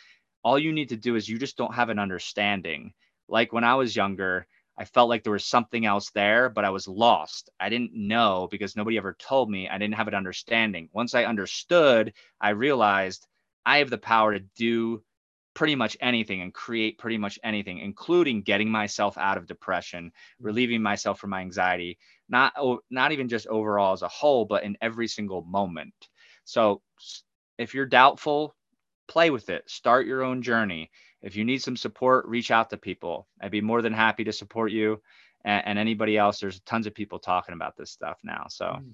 [0.43, 2.91] All you need to do is you just don't have an understanding.
[3.27, 4.47] Like when I was younger,
[4.79, 7.51] I felt like there was something else there, but I was lost.
[7.59, 9.69] I didn't know because nobody ever told me.
[9.69, 10.89] I didn't have an understanding.
[10.91, 13.27] Once I understood, I realized
[13.63, 15.03] I have the power to do
[15.55, 20.45] pretty much anything and create pretty much anything, including getting myself out of depression, mm-hmm.
[20.45, 21.97] relieving myself from my anxiety,
[22.29, 22.53] not
[22.89, 25.93] not even just overall as a whole, but in every single moment.
[26.43, 26.81] So
[27.57, 28.55] if you're doubtful,
[29.07, 29.69] play with it.
[29.69, 30.91] Start your own journey
[31.25, 33.27] if you need some support, reach out to people.
[33.41, 35.01] I'd be more than happy to support you
[35.43, 36.39] and, and anybody else.
[36.39, 38.45] There's tons of people talking about this stuff now.
[38.47, 38.77] So.
[38.79, 38.91] Hmm.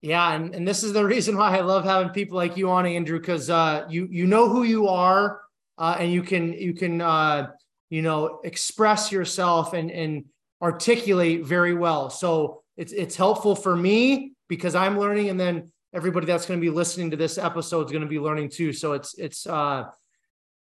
[0.00, 2.86] Yeah, and, and this is the reason why I love having people like you on,
[2.86, 5.40] Andrew, because uh, you you know who you are,
[5.76, 7.50] uh, and you can you can uh,
[7.90, 10.24] you know express yourself and and
[10.62, 12.08] articulate very well.
[12.08, 16.64] So it's it's helpful for me because I'm learning, and then everybody that's going to
[16.64, 18.72] be listening to this episode is going to be learning too.
[18.72, 19.84] So it's it's uh,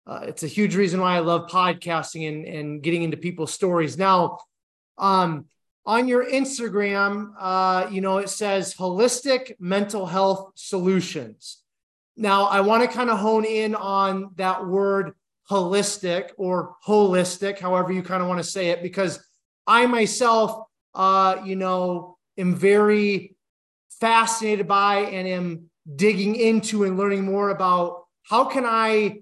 [0.08, 3.98] uh, it's a huge reason why I love podcasting and and getting into people's stories.
[3.98, 4.40] Now,
[4.98, 5.46] um,
[5.86, 11.58] on your Instagram, uh, you know it says holistic mental health solutions.
[12.16, 15.14] Now, I want to kind of hone in on that word
[15.50, 19.26] holistic or holistic, however you kind of want to say it, because
[19.70, 20.66] I myself,
[20.96, 23.36] uh, you know, am very
[24.02, 29.20] fascinated by and am digging into and learning more about how can I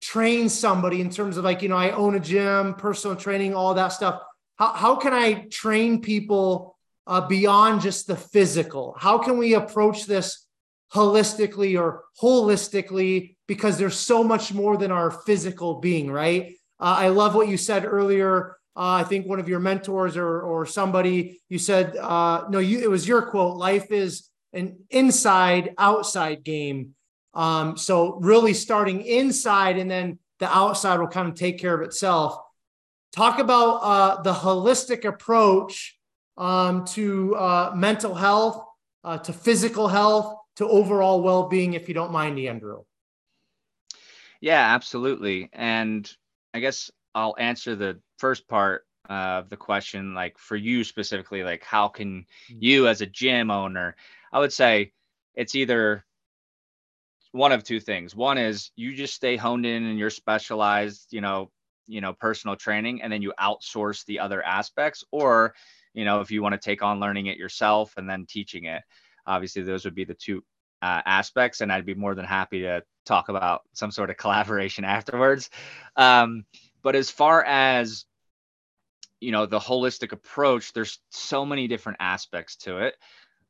[0.00, 3.74] train somebody in terms of like, you know, I own a gym, personal training, all
[3.74, 4.22] that stuff.
[4.56, 8.96] How, how can I train people uh, beyond just the physical?
[8.98, 10.46] How can we approach this
[10.94, 13.36] holistically or holistically?
[13.46, 16.54] Because there's so much more than our physical being, right?
[16.80, 20.40] Uh, I love what you said earlier uh, I think one of your mentors or
[20.40, 23.56] or somebody you said uh, no, you it was your quote.
[23.56, 26.94] Life is an inside outside game.
[27.34, 31.82] Um, so really starting inside and then the outside will kind of take care of
[31.82, 32.36] itself.
[33.12, 35.98] Talk about uh, the holistic approach
[36.36, 38.64] um, to uh, mental health,
[39.04, 42.82] uh, to physical health, to overall well being, if you don't mind, Andrew.
[44.40, 45.48] Yeah, absolutely.
[45.52, 46.10] And
[46.52, 51.62] I guess I'll answer the first part of the question, like for you specifically, like
[51.62, 53.96] how can you as a gym owner,
[54.32, 54.92] I would say
[55.34, 56.04] it's either
[57.32, 58.14] one of two things.
[58.14, 61.50] One is you just stay honed in and you're specialized, you know,
[61.86, 65.54] you know, personal training, and then you outsource the other aspects, or
[65.92, 68.82] you know, if you want to take on learning it yourself and then teaching it.
[69.26, 70.42] Obviously, those would be the two
[70.80, 74.84] uh, aspects, and I'd be more than happy to talk about some sort of collaboration
[74.84, 75.50] afterwards.
[75.96, 76.44] Um,
[76.84, 78.04] but as far as
[79.20, 82.94] you know the holistic approach, there's so many different aspects to it.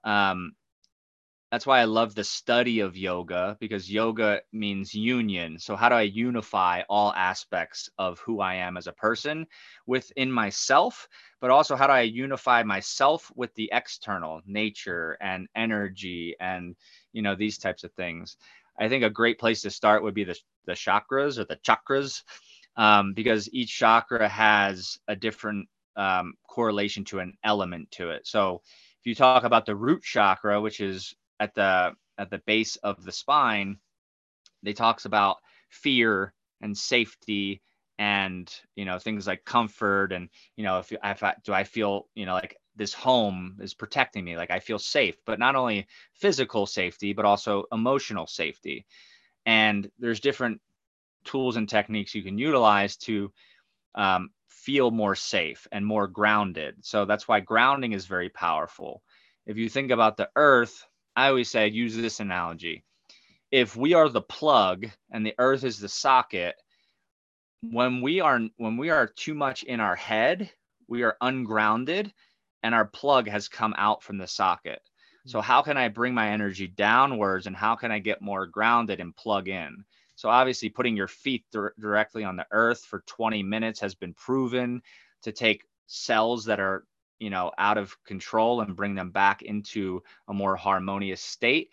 [0.05, 0.55] Um,
[1.51, 5.59] that's why I love the study of yoga because yoga means union.
[5.59, 9.47] So, how do I unify all aspects of who I am as a person
[9.87, 11.09] within myself?
[11.41, 16.77] But also, how do I unify myself with the external nature and energy and,
[17.13, 18.37] you know, these types of things?
[18.79, 22.23] I think a great place to start would be the, the chakras or the chakras
[22.77, 28.27] um, because each chakra has a different um, correlation to an element to it.
[28.27, 28.63] So
[29.01, 33.05] if you talk about the root chakra, which is at the at the base of
[33.05, 33.79] the spine,
[34.63, 35.37] they talks about
[35.69, 37.61] fear and safety
[37.99, 42.09] and you know things like comfort and you know if, if I, do I feel
[42.15, 45.87] you know like this home is protecting me like I feel safe but not only
[46.15, 48.85] physical safety but also emotional safety
[49.47, 50.61] and there's different
[51.25, 53.33] tools and techniques you can utilize to
[53.95, 56.77] um, feel more safe and more grounded.
[56.85, 59.03] So that's why grounding is very powerful.
[59.47, 62.83] If you think about the earth, I always say, use this analogy.
[63.51, 66.57] If we are the plug and the earth is the socket,
[67.61, 70.51] when we are when we are too much in our head,
[70.89, 72.13] we are ungrounded
[72.63, 74.81] and our plug has come out from the socket.
[75.27, 79.01] So how can I bring my energy downwards and how can I get more grounded
[79.01, 79.85] and plug in?
[80.17, 84.15] So obviously, putting your feet th- directly on the earth for 20 minutes has been
[84.15, 84.83] proven
[85.23, 86.85] to take cells that are
[87.19, 91.71] you know out of control and bring them back into a more harmonious state.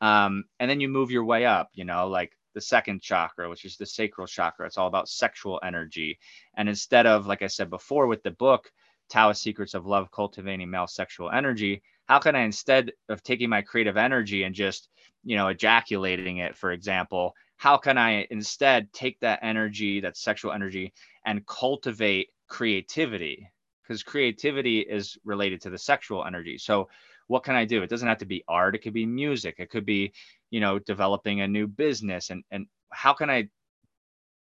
[0.00, 1.70] Um, and then you move your way up.
[1.74, 4.66] You know, like the second chakra, which is the sacral chakra.
[4.66, 6.18] It's all about sexual energy.
[6.56, 8.70] And instead of, like I said before, with the book,
[9.08, 13.62] Taoist Secrets of Love Cultivating Male Sexual Energy, how can I, instead of taking my
[13.62, 14.88] creative energy and just,
[15.24, 20.50] you know, ejaculating it, for example, how can I instead take that energy, that sexual
[20.50, 20.92] energy,
[21.24, 23.48] and cultivate creativity?
[23.82, 26.58] Because creativity is related to the sexual energy.
[26.58, 26.88] So,
[27.28, 27.84] what can I do?
[27.84, 30.12] It doesn't have to be art, it could be music, it could be,
[30.50, 32.30] you know, developing a new business.
[32.30, 33.48] And, and how can I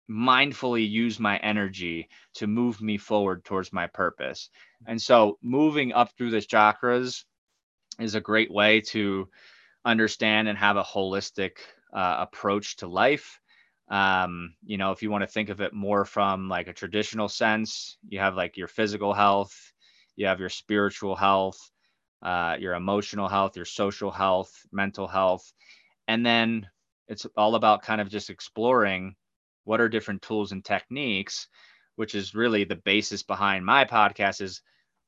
[0.10, 4.50] mindfully use my energy to move me forward towards my purpose?
[4.88, 7.26] And so, moving up through the chakras
[8.00, 9.28] is a great way to
[9.84, 11.58] understand and have a holistic
[11.94, 13.40] uh, approach to life.
[13.90, 17.28] Um, you know, if you want to think of it more from like a traditional
[17.28, 19.74] sense, you have like your physical health,
[20.16, 21.58] you have your spiritual health,
[22.22, 25.52] uh, your emotional health, your social health, mental health.
[26.08, 26.68] And then
[27.08, 29.16] it's all about kind of just exploring
[29.64, 31.48] what are different tools and techniques,
[31.96, 34.62] which is really the basis behind my podcast is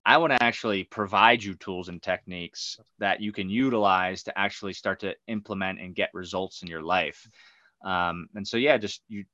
[0.06, 4.74] I want to actually provide you tools and techniques that you can utilize to actually
[4.74, 7.30] start to implement and get results in your life.
[7.84, 9.26] Um, and so, yeah, just you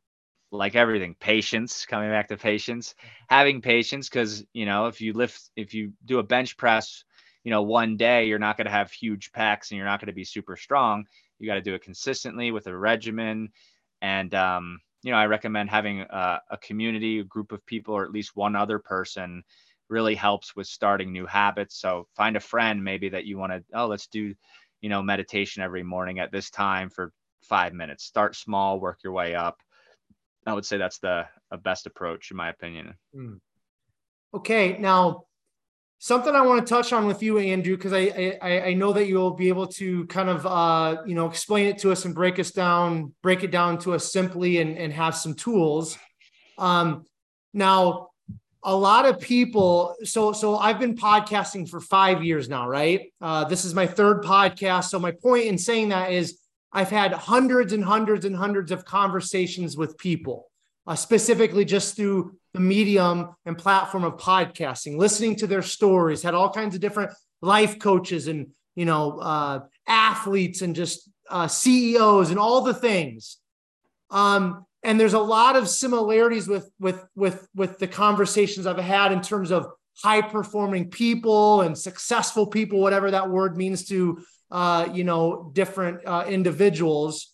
[0.52, 2.96] like everything, patience, coming back to patience,
[3.30, 4.10] having patience.
[4.10, 7.04] Cause, you know, if you lift, if you do a bench press,
[7.44, 10.08] you know, one day, you're not going to have huge pecs and you're not going
[10.08, 11.06] to be super strong.
[11.40, 13.50] You got to do it consistently with a regimen.
[14.02, 18.04] And, um, you know, I recommend having a, a community, a group of people, or
[18.04, 19.44] at least one other person
[19.90, 21.80] really helps with starting new habits.
[21.80, 24.34] So find a friend maybe that you want to, oh, let's do,
[24.82, 27.12] you know, meditation every morning at this time for
[27.42, 28.04] five minutes.
[28.04, 29.58] Start small, work your way up.
[30.46, 31.26] I would say that's the
[31.64, 32.94] best approach, in my opinion.
[33.16, 33.40] Mm.
[34.34, 35.24] Okay, now
[36.00, 39.08] something I want to touch on with you, Andrew, because I, I, I know that
[39.08, 42.40] you'll be able to kind of uh, you know explain it to us and break
[42.40, 45.98] us down, break it down to us simply, and and have some tools.
[46.58, 47.06] Um,
[47.54, 48.10] now
[48.64, 53.14] a lot of people so so i've been podcasting for five years now right?
[53.22, 54.86] Uh, this is my third podcast.
[54.86, 56.40] So my point in saying that is
[56.72, 60.50] i've had hundreds and hundreds and hundreds of conversations with people
[60.86, 66.34] uh, specifically just through the medium and platform of podcasting listening to their stories had
[66.34, 72.30] all kinds of different life coaches and you know uh, athletes and just uh, ceos
[72.30, 73.38] and all the things.
[74.10, 79.12] Um, and there's a lot of similarities with with with with the conversations I've had
[79.12, 79.68] in terms of
[80.02, 86.00] high performing people and successful people, whatever that word means to uh, you know different
[86.06, 87.34] uh, individuals.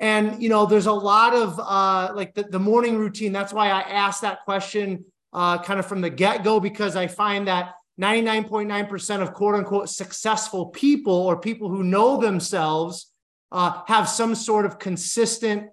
[0.00, 3.30] And you know, there's a lot of uh, like the, the morning routine.
[3.30, 7.06] That's why I asked that question uh, kind of from the get go because I
[7.06, 13.12] find that 99.9% of quote unquote successful people or people who know themselves
[13.52, 15.68] uh, have some sort of consistent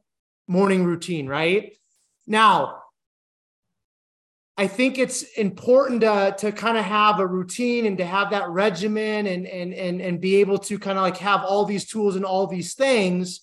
[0.50, 1.78] morning routine, right?
[2.26, 2.82] Now,
[4.58, 8.50] I think it's important to, to kind of have a routine and to have that
[8.50, 12.18] regimen and, and, and, and be able to kind of like have all these tools
[12.18, 13.41] and all these things.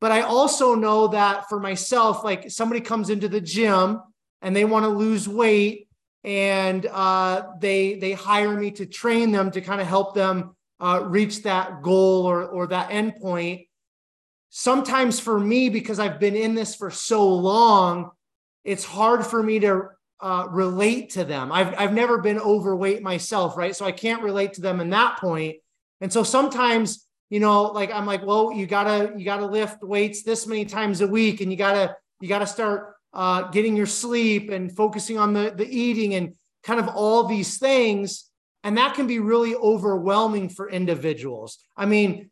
[0.00, 4.00] But I also know that for myself, like somebody comes into the gym
[4.40, 5.88] and they want to lose weight
[6.22, 11.02] and uh, they they hire me to train them to kind of help them uh,
[11.06, 13.66] reach that goal or or that endpoint
[14.50, 18.10] sometimes for me, because I've been in this for so long,
[18.64, 19.88] it's hard for me to
[20.20, 21.50] uh, relate to them.
[21.50, 23.74] I've, I've never been overweight myself, right?
[23.74, 25.56] So I can't relate to them in that point.
[26.00, 30.22] And so sometimes, you know, like I'm like, well, you gotta, you gotta lift weights
[30.24, 34.50] this many times a week and you gotta, you gotta start uh, getting your sleep
[34.50, 36.34] and focusing on the, the eating and
[36.64, 38.26] kind of all these things.
[38.62, 41.58] And that can be really overwhelming for individuals.
[41.76, 42.30] I mean,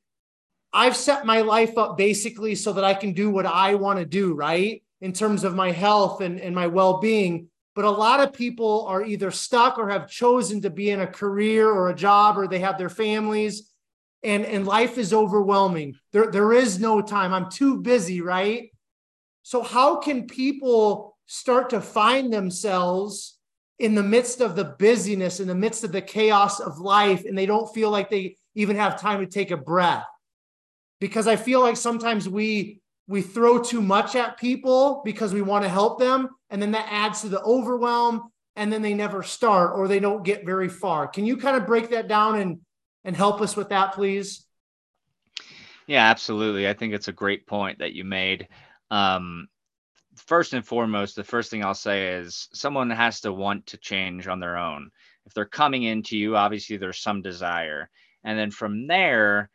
[0.72, 4.04] I've set my life up basically so that I can do what I want to
[4.04, 4.82] do, right?
[5.00, 7.48] In terms of my health and, and my well being.
[7.74, 11.06] But a lot of people are either stuck or have chosen to be in a
[11.06, 13.72] career or a job or they have their families
[14.22, 15.94] and, and life is overwhelming.
[16.12, 17.32] There, there is no time.
[17.32, 18.70] I'm too busy, right?
[19.42, 23.38] So, how can people start to find themselves
[23.78, 27.38] in the midst of the busyness, in the midst of the chaos of life, and
[27.38, 30.04] they don't feel like they even have time to take a breath?
[31.00, 35.64] Because I feel like sometimes we we throw too much at people because we want
[35.64, 39.72] to help them and then that adds to the overwhelm and then they never start
[39.74, 41.06] or they don't get very far.
[41.08, 42.60] Can you kind of break that down and
[43.04, 44.44] and help us with that please?
[45.86, 46.68] Yeah, absolutely.
[46.68, 48.48] I think it's a great point that you made.
[48.90, 49.48] Um,
[50.16, 54.28] first and foremost, the first thing I'll say is someone has to want to change
[54.28, 54.90] on their own.
[55.24, 57.88] If they're coming into you, obviously there's some desire.
[58.24, 59.50] And then from there,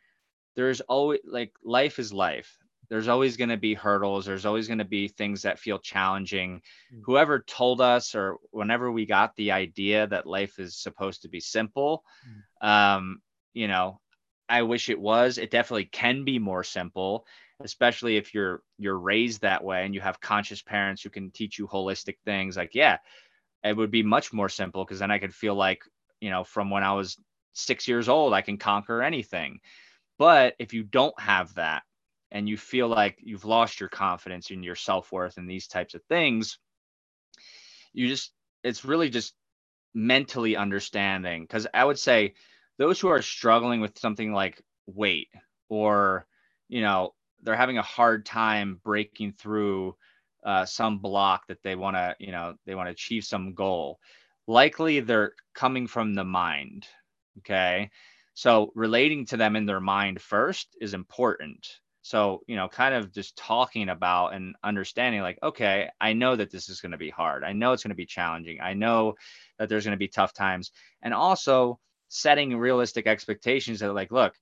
[0.56, 2.58] there's always like life is life.
[2.90, 4.26] There's always going to be hurdles.
[4.26, 6.60] There's always going to be things that feel challenging.
[6.92, 7.02] Mm-hmm.
[7.04, 11.40] whoever told us or whenever we got the idea that life is supposed to be
[11.40, 12.66] simple mm-hmm.
[12.66, 13.22] um
[13.54, 14.00] you know
[14.48, 15.38] i wish it was.
[15.38, 17.26] It definitely can be more simple
[17.60, 21.56] especially if you're you're raised that way and you have conscious parents who can teach
[21.56, 22.56] you holistic things.
[22.56, 22.98] Like yeah
[23.64, 25.82] it would be much more simple because then i could feel like
[26.20, 27.18] you know from when i was
[27.54, 29.60] 6 years old i can conquer anything
[30.18, 31.82] but if you don't have that
[32.30, 35.94] and you feel like you've lost your confidence in your self worth and these types
[35.94, 36.58] of things,
[37.92, 39.34] you just, it's really just
[39.94, 41.42] mentally understanding.
[41.42, 42.34] Because I would say
[42.78, 45.28] those who are struggling with something like weight
[45.68, 46.26] or,
[46.68, 49.94] you know, they're having a hard time breaking through
[50.44, 53.98] uh, some block that they want to, you know, they want to achieve some goal.
[54.46, 56.86] Likely they're coming from the mind.
[57.38, 57.90] Okay.
[58.34, 61.66] So relating to them in their mind first is important.
[62.02, 66.50] So, you know, kind of just talking about and understanding like, okay, I know that
[66.50, 67.44] this is going to be hard.
[67.44, 68.60] I know it's going to be challenging.
[68.60, 69.14] I know
[69.58, 70.70] that there's going to be tough times.
[71.00, 71.78] And also
[72.08, 74.34] setting realistic expectations that like, look,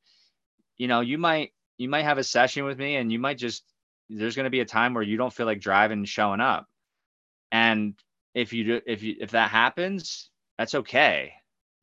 [0.77, 3.63] you know, you might you might have a session with me and you might just
[4.09, 6.67] there's going to be a time where you don't feel like driving and showing up.
[7.53, 7.95] And
[8.35, 11.35] if you do if you if that happens, that's okay.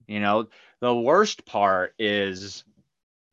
[0.07, 0.47] You know,
[0.81, 2.63] the worst part is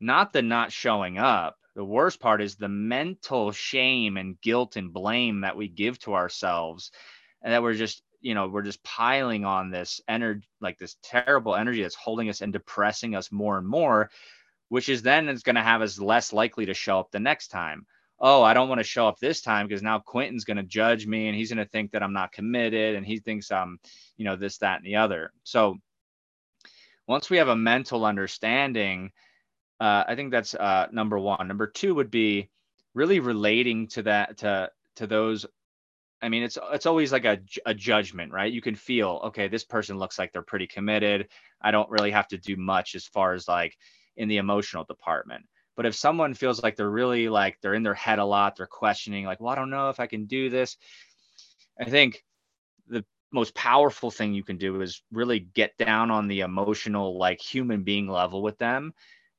[0.00, 1.56] not the not showing up.
[1.74, 6.14] The worst part is the mental shame and guilt and blame that we give to
[6.14, 6.90] ourselves
[7.42, 11.54] and that we're just you know we're just piling on this energy like this terrible
[11.54, 14.10] energy that's holding us and depressing us more and more
[14.68, 17.48] which is then is going to have us less likely to show up the next
[17.48, 17.86] time.
[18.18, 21.06] Oh i don't want to show up this time because now quentin's going to judge
[21.06, 23.78] me and he's going to think that i'm not committed and he thinks i'm
[24.16, 25.30] you know this that and the other.
[25.44, 25.76] So
[27.06, 29.12] once we have a mental understanding
[29.80, 31.46] uh, I think that's uh, number one.
[31.46, 32.48] Number two would be
[32.94, 35.44] really relating to that to to those.
[36.22, 38.52] I mean, it's it's always like a, a judgment, right?
[38.52, 39.48] You can feel okay.
[39.48, 41.28] This person looks like they're pretty committed.
[41.60, 43.76] I don't really have to do much as far as like
[44.16, 45.44] in the emotional department.
[45.76, 48.66] But if someone feels like they're really like they're in their head a lot, they're
[48.66, 50.78] questioning like, well, I don't know if I can do this.
[51.78, 52.24] I think
[52.88, 53.04] the
[53.36, 57.84] most powerful thing you can do is really get down on the emotional like human
[57.84, 58.92] being level with them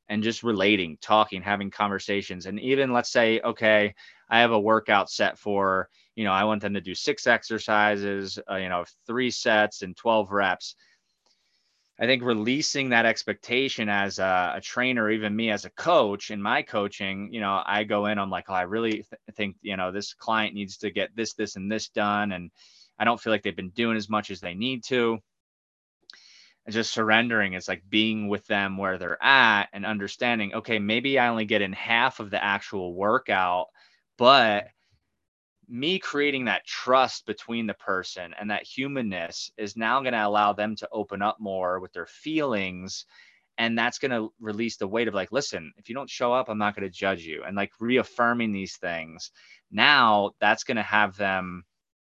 [0.07, 2.45] and just relating, talking, having conversations.
[2.45, 3.93] And even let's say, okay,
[4.29, 8.39] I have a workout set for, you know, I want them to do six exercises,
[8.49, 10.75] uh, you know, three sets and 12 reps.
[11.99, 16.39] I think releasing that expectation as a, a, trainer, even me as a coach in
[16.39, 19.75] my coaching, you know, I go in, I'm like, oh, I really th- think, you
[19.75, 22.33] know, this client needs to get this, this, and this done.
[22.33, 22.51] And
[22.99, 25.19] I don't feel like they've been doing as much as they need to.
[26.65, 31.17] And just surrendering is like being with them where they're at and understanding okay maybe
[31.17, 33.67] i only get in half of the actual workout
[34.17, 34.67] but
[35.67, 40.53] me creating that trust between the person and that humanness is now going to allow
[40.53, 43.05] them to open up more with their feelings.
[43.57, 46.47] And that's going to release the weight of like listen if you don't show up
[46.47, 47.43] i'm not going to judge you.
[47.45, 49.31] And like reaffirming these things
[49.71, 51.63] now that's going to have them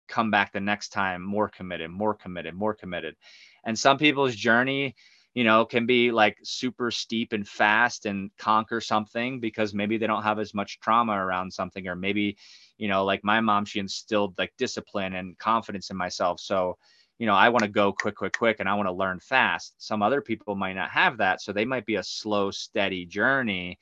[0.09, 3.15] come back the next time more committed more committed more committed.
[3.63, 4.95] And some people's journey
[5.33, 10.07] you know can be like super steep and fast and conquer something because maybe they
[10.07, 12.35] don't have as much trauma around something or maybe
[12.77, 16.39] you know like my mom she instilled like discipline and confidence in myself.
[16.39, 16.77] So
[17.19, 19.75] you know i want to go quick quick quick and i want to learn fast.
[19.77, 23.77] Some other people might not have that so they might be a slow steady journey.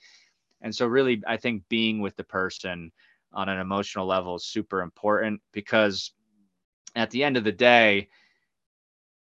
[0.62, 2.92] And so really i think being with the person
[3.34, 6.12] on an emotional level is super important because
[6.96, 8.10] at the end of the day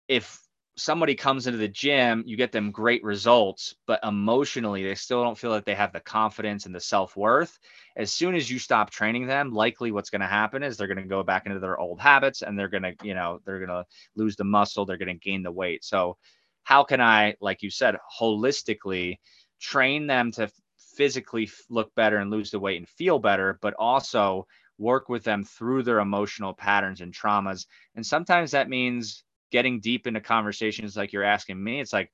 [0.07, 0.41] if
[0.77, 5.37] somebody comes into the gym, you get them great results, but emotionally they still don't
[5.37, 7.57] feel that they have the confidence and the self-worth.
[7.95, 10.97] As soon as you stop training them, likely what's going to happen is they're going
[10.97, 13.69] to go back into their old habits and they're going to, you know, they're going
[13.69, 13.85] to
[14.15, 15.83] lose the muscle, they're going to gain the weight.
[15.83, 16.17] So
[16.63, 19.17] how can I, like you said, holistically
[19.59, 20.49] train them to
[20.95, 24.47] physically look better and lose the weight and feel better, but also
[24.81, 27.67] work with them through their emotional patterns and traumas.
[27.95, 31.79] And sometimes that means getting deep into conversations like you're asking me.
[31.79, 32.11] It's like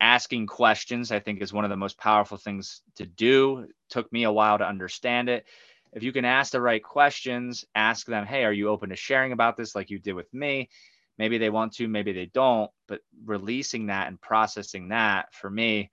[0.00, 3.60] asking questions, I think, is one of the most powerful things to do.
[3.60, 5.46] It took me a while to understand it.
[5.92, 9.32] If you can ask the right questions, ask them, hey, are you open to sharing
[9.32, 10.68] about this like you did with me?
[11.16, 15.92] Maybe they want to, maybe they don't, but releasing that and processing that for me,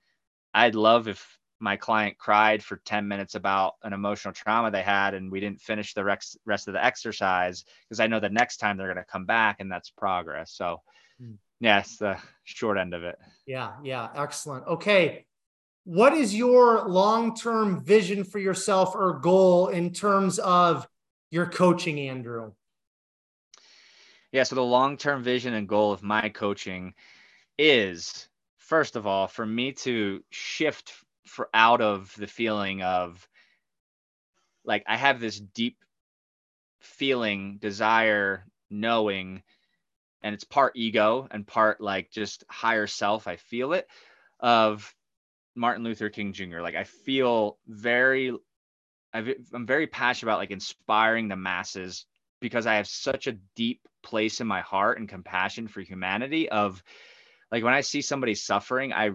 [0.52, 5.14] I'd love if my client cried for 10 minutes about an emotional trauma they had
[5.14, 8.58] and we didn't finish the rest, rest of the exercise because I know the next
[8.58, 10.52] time they're going to come back and that's progress.
[10.52, 10.82] So,
[11.22, 11.36] mm.
[11.60, 13.18] yes, the short end of it.
[13.46, 14.66] Yeah, yeah, excellent.
[14.68, 15.26] Okay.
[15.84, 20.88] What is your long-term vision for yourself or goal in terms of
[21.30, 22.52] your coaching, Andrew?
[24.32, 26.94] Yeah, so the long-term vision and goal of my coaching
[27.58, 28.28] is
[28.58, 30.94] first of all for me to shift
[31.32, 33.28] for out of the feeling of
[34.66, 35.78] like I have this deep
[36.82, 39.42] feeling, desire, knowing,
[40.22, 43.28] and it's part ego and part like just higher self.
[43.28, 43.88] I feel it
[44.42, 44.94] of
[45.56, 46.60] Martin Luther King Jr.
[46.60, 48.32] Like I feel very,
[49.14, 49.20] i
[49.54, 52.06] am very passionate about like inspiring the masses
[52.42, 56.50] because I have such a deep place in my heart and compassion for humanity.
[56.50, 56.84] Of
[57.52, 59.12] like when I see somebody suffering, I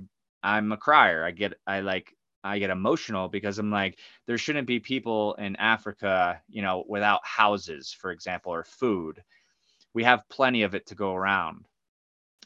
[0.47, 1.25] I'm a crier.
[1.25, 2.15] I get I like
[2.45, 7.27] I get emotional because I'm like there shouldn't be people in Africa, you know, without
[7.27, 9.25] houses, for example, or food.
[9.93, 11.67] We have plenty of it to go around.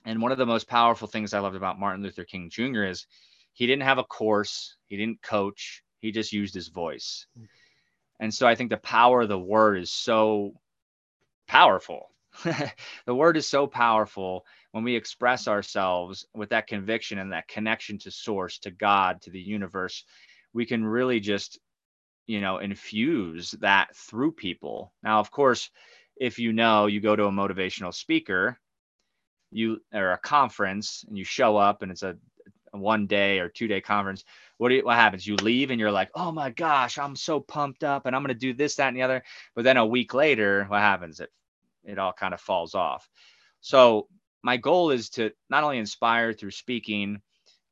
[0.06, 2.84] And one of the most powerful things I loved about Martin Luther King Jr.
[2.84, 3.06] is
[3.52, 7.26] he didn't have a course, he didn't coach, He just used his voice.
[8.18, 10.54] And so I think the power of the word is so
[11.46, 12.14] powerful.
[13.04, 17.98] the word is so powerful when we express ourselves with that conviction and that connection
[17.98, 20.04] to source, to God, to the universe.
[20.52, 21.58] We can really just,
[22.26, 24.92] you know, infuse that through people.
[25.02, 25.70] Now, of course,
[26.16, 28.58] if you know you go to a motivational speaker,
[29.50, 32.16] you or a conference and you show up and it's a,
[32.72, 34.24] one day or two day conference,
[34.58, 35.26] what do you, what happens?
[35.26, 38.34] You leave and you're like, oh my gosh, I'm so pumped up and I'm gonna
[38.34, 39.24] do this, that, and the other.
[39.56, 41.18] But then a week later, what happens?
[41.18, 41.30] It
[41.82, 43.08] it all kind of falls off.
[43.60, 44.06] So
[44.42, 47.20] my goal is to not only inspire through speaking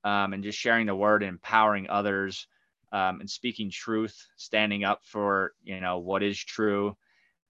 [0.05, 2.47] um, and just sharing the word and empowering others
[2.93, 6.97] um, and speaking truth, standing up for you know what is true,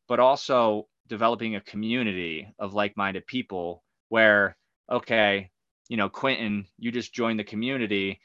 [0.08, 4.56] but also developing a community of like-minded people where
[4.90, 5.50] okay
[5.88, 8.20] you know quentin you just joined the community.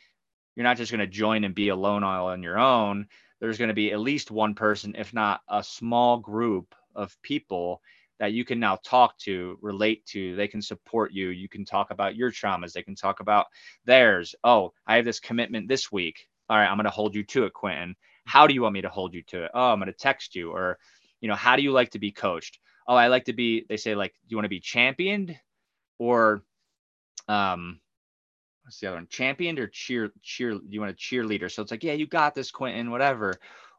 [0.55, 3.07] You're not just going to join and be alone all on your own.
[3.39, 7.81] There's going to be at least one person if not a small group of people
[8.23, 11.91] that you can now talk to relate to they can support you you can talk
[11.91, 13.47] about your traumas they can talk about
[13.85, 17.23] theirs oh i have this commitment this week all right i'm going to hold you
[17.23, 17.95] to it quentin
[18.25, 20.35] how do you want me to hold you to it oh i'm going to text
[20.35, 20.77] you or
[21.23, 22.59] you know, how do you like to be coached?
[22.85, 25.33] Oh, I like to be, they say like, do you want to be championed
[25.97, 26.43] or,
[27.29, 27.79] um,
[28.63, 29.07] what's the other one?
[29.09, 31.49] Championed or cheer, cheer, you want a cheerleader?
[31.49, 33.35] So it's like, yeah, you got this, Quentin, whatever.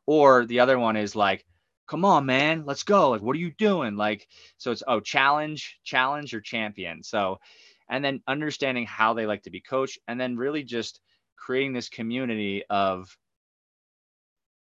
[0.06, 1.44] Or the other one is like,
[1.86, 3.10] come on, man, let's go.
[3.10, 3.96] Like, what are you doing?
[3.96, 7.02] Like, so it's, oh, challenge, challenge or champion.
[7.02, 7.38] So,
[7.88, 11.00] and then understanding how they like to be coached and then really just
[11.36, 13.16] creating this community of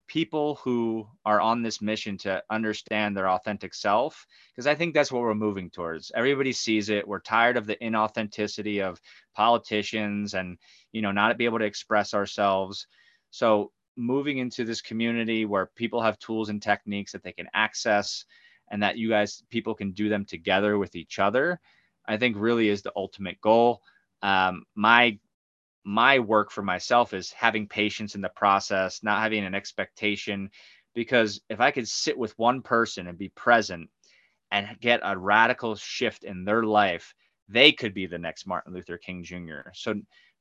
[0.08, 5.10] people who are on this mission to understand their authentic self because i think that's
[5.10, 9.00] what we're moving towards everybody sees it we're tired of the inauthenticity of
[9.34, 10.58] politicians and
[10.90, 12.86] you know not be able to express ourselves
[13.30, 18.24] so moving into this community where people have tools and techniques that they can access
[18.70, 21.60] and that you guys people can do them together with each other
[22.06, 23.82] i think really is the ultimate goal
[24.22, 25.18] um, my
[25.84, 30.50] my work for myself is having patience in the process, not having an expectation.
[30.94, 33.88] Because if I could sit with one person and be present
[34.50, 37.14] and get a radical shift in their life,
[37.48, 39.70] they could be the next Martin Luther King Jr.
[39.74, 39.94] So,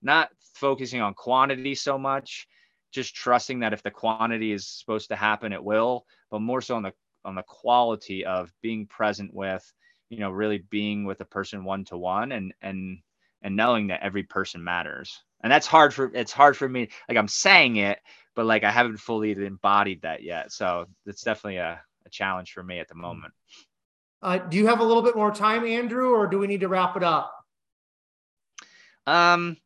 [0.03, 2.47] not focusing on quantity so much,
[2.91, 6.75] just trusting that if the quantity is supposed to happen, it will, but more so
[6.75, 6.93] on the
[7.23, 9.71] on the quality of being present with,
[10.09, 12.99] you know, really being with a person one to one and and
[13.41, 15.23] and knowing that every person matters.
[15.41, 17.97] And that's hard for it's hard for me like i'm saying it
[18.35, 20.51] but like i haven't fully embodied that yet.
[20.51, 23.01] So it's definitely a, a challenge for me at the hmm.
[23.01, 23.33] moment.
[24.21, 26.67] Uh, do you have a little bit more time andrew or do we need to
[26.67, 27.33] wrap it up?
[29.07, 29.57] Um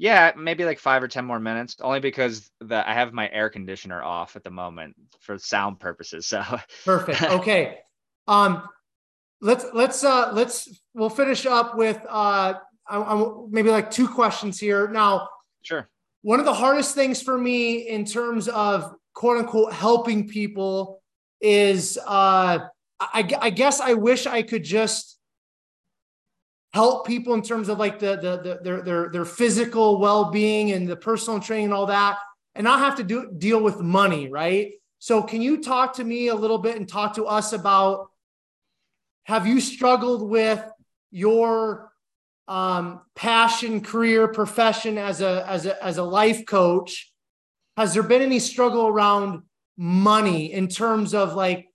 [0.00, 3.50] yeah maybe like five or ten more minutes only because the i have my air
[3.50, 6.42] conditioner off at the moment for sound purposes so
[6.84, 7.78] perfect okay
[8.26, 8.62] um
[9.40, 12.54] let's let's uh let's we'll finish up with uh
[12.90, 14.88] I, I'm maybe like two questions here.
[14.88, 15.28] Now,
[15.62, 15.88] sure.
[16.22, 21.00] One of the hardest things for me in terms of quote unquote helping people
[21.40, 22.58] is uh,
[23.00, 25.18] I, I guess I wish I could just
[26.72, 30.88] help people in terms of like the, the, the their, their, their physical well-being and
[30.88, 32.18] the personal training and all that,
[32.54, 34.72] and not have to do deal with money, right?
[34.98, 38.10] So can you talk to me a little bit and talk to us about
[39.24, 40.64] have you struggled with
[41.10, 41.90] your
[42.50, 47.12] um, passion, career, profession as a as a as a life coach,
[47.76, 49.42] has there been any struggle around
[49.76, 51.69] money in terms of like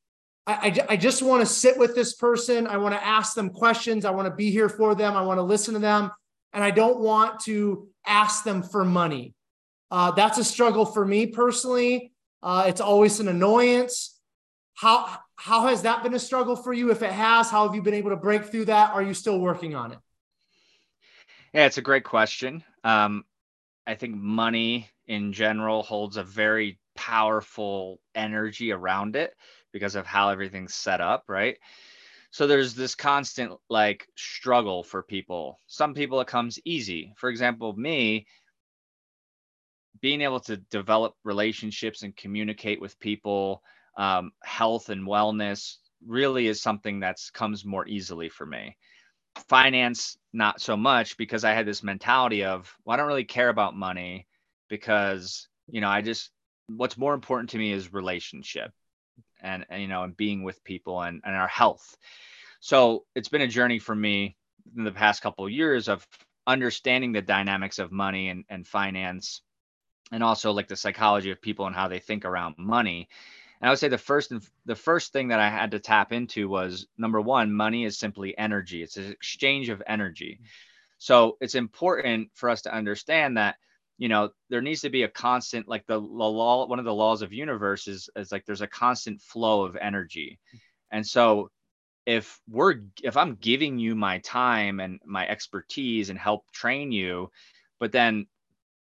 [0.47, 2.67] I, I, just want to sit with this person.
[2.67, 4.05] I want to ask them questions.
[4.05, 5.15] I want to be here for them.
[5.15, 6.11] I want to listen to them.
[6.53, 9.33] And I don't want to ask them for money.
[9.89, 12.11] Uh, that's a struggle for me personally.
[12.43, 14.19] Uh, it's always an annoyance.
[14.75, 16.91] How, how has that been a struggle for you?
[16.91, 18.93] If it has, how have you been able to break through that?
[18.93, 19.99] Are you still working on it?
[21.53, 22.63] Yeah, it's a great question.
[22.83, 23.23] Um,
[23.87, 29.33] I think money in general holds a very powerful energy around it
[29.75, 31.57] because of how everything's set up, right?
[32.31, 35.59] So there's this constant like struggle for people.
[35.67, 37.13] Some people it comes easy.
[37.17, 38.25] For example, me
[39.99, 43.61] being able to develop relationships and communicate with people,
[43.97, 45.75] um, health and wellness
[46.07, 48.77] really is something that's comes more easily for me
[49.49, 53.49] finance not so much because I had this mentality of well, I don't really care
[53.49, 54.25] about money
[54.69, 56.31] because you know I just
[56.67, 58.71] what's more important to me is relationship
[59.41, 61.97] and, and you know and being with people and, and our health.
[62.59, 64.37] So it's been a journey for me
[64.75, 66.07] in the past couple of years of
[66.47, 69.41] understanding the dynamics of money and, and finance
[70.11, 73.09] and also like the psychology of people and how they think around money.
[73.61, 74.33] And I would say the first
[74.65, 78.37] the first thing that I had to tap into was number one, money is simply
[78.37, 78.83] energy.
[78.83, 80.41] It's an exchange of energy.
[80.97, 83.55] So it's important for us to understand that
[83.97, 86.93] you know there needs to be a constant like the, the law one of the
[86.93, 90.39] laws of universe is, is like there's a constant flow of energy.
[90.91, 91.49] And so
[92.05, 97.29] if we're if i'm giving you my time and my expertise and help train you
[97.79, 98.27] but then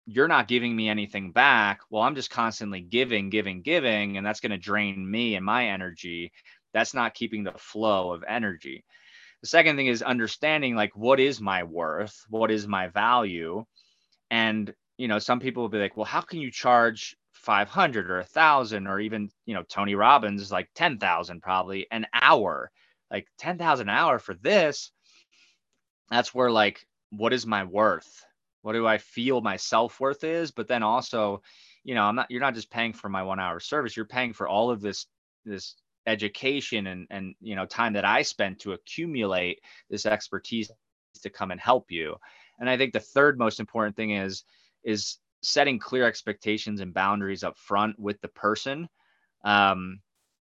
[0.07, 4.41] you're not giving me anything back well i'm just constantly giving giving giving and that's
[4.41, 6.33] going to drain me and my energy.
[6.73, 8.85] That's not keeping the flow of energy.
[9.43, 12.15] The second thing is understanding like what is my worth?
[12.29, 13.65] What is my value?
[14.31, 18.21] And you know some people will be like well how can you charge 500 or
[18.21, 22.71] a thousand or even you know tony robbins is like 10000 probably an hour
[23.11, 24.91] like 10000 an hour for this?
[26.11, 28.25] That's where like what is my worth?
[28.63, 30.51] What do i feel my self-worth is?
[30.51, 31.43] But then also
[31.85, 34.33] you know i'm not you're not just paying for my one hour service you're paying
[34.33, 35.07] for all of this
[35.45, 40.71] this education and and you know time that i spent to accumulate this expertise
[41.23, 42.17] to come and help you.
[42.59, 44.45] And i think the third most important thing is
[44.87, 48.89] is setting clear expectations and boundaries up front with the person.
[49.45, 50.01] Um,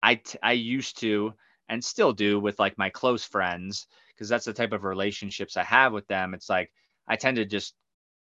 [0.03, 1.35] I, t- I used to
[1.69, 5.65] and still do with like my close friends because that's the type of relationships I
[5.65, 6.33] have with them.
[6.33, 6.73] It's like
[7.07, 7.75] I tend to just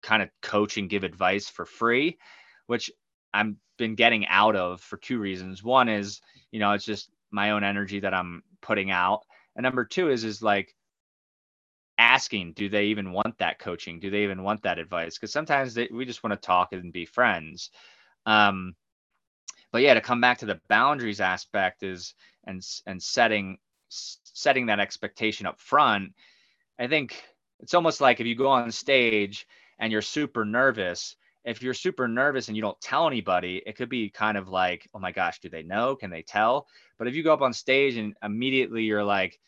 [0.03, 2.19] kind of coach and give advice for free,
[2.67, 2.91] which
[3.33, 5.63] I've been getting out of for two reasons.
[5.63, 6.21] One is,
[6.51, 9.23] you know, it's just my own energy that I'm putting out.
[9.57, 10.75] And number two is, is like
[12.01, 14.01] asking do they even want that coaching?
[14.01, 15.17] Do they even want that advice?
[15.17, 17.71] Because sometimes they, we just want to talk and be friends.
[18.27, 18.75] Um,
[19.73, 22.15] but yeah to come back to the boundaries aspect is
[22.45, 23.59] and and setting
[23.89, 26.13] setting that expectation up front
[26.79, 27.23] i think
[27.61, 29.47] it's almost like if you go on stage
[29.79, 33.89] and you're super nervous if you're super nervous and you don't tell anybody it could
[33.89, 35.97] be kind of like oh my gosh do they know?
[35.97, 36.67] Can they tell?
[36.99, 39.39] But if you go up on stage and immediately you're like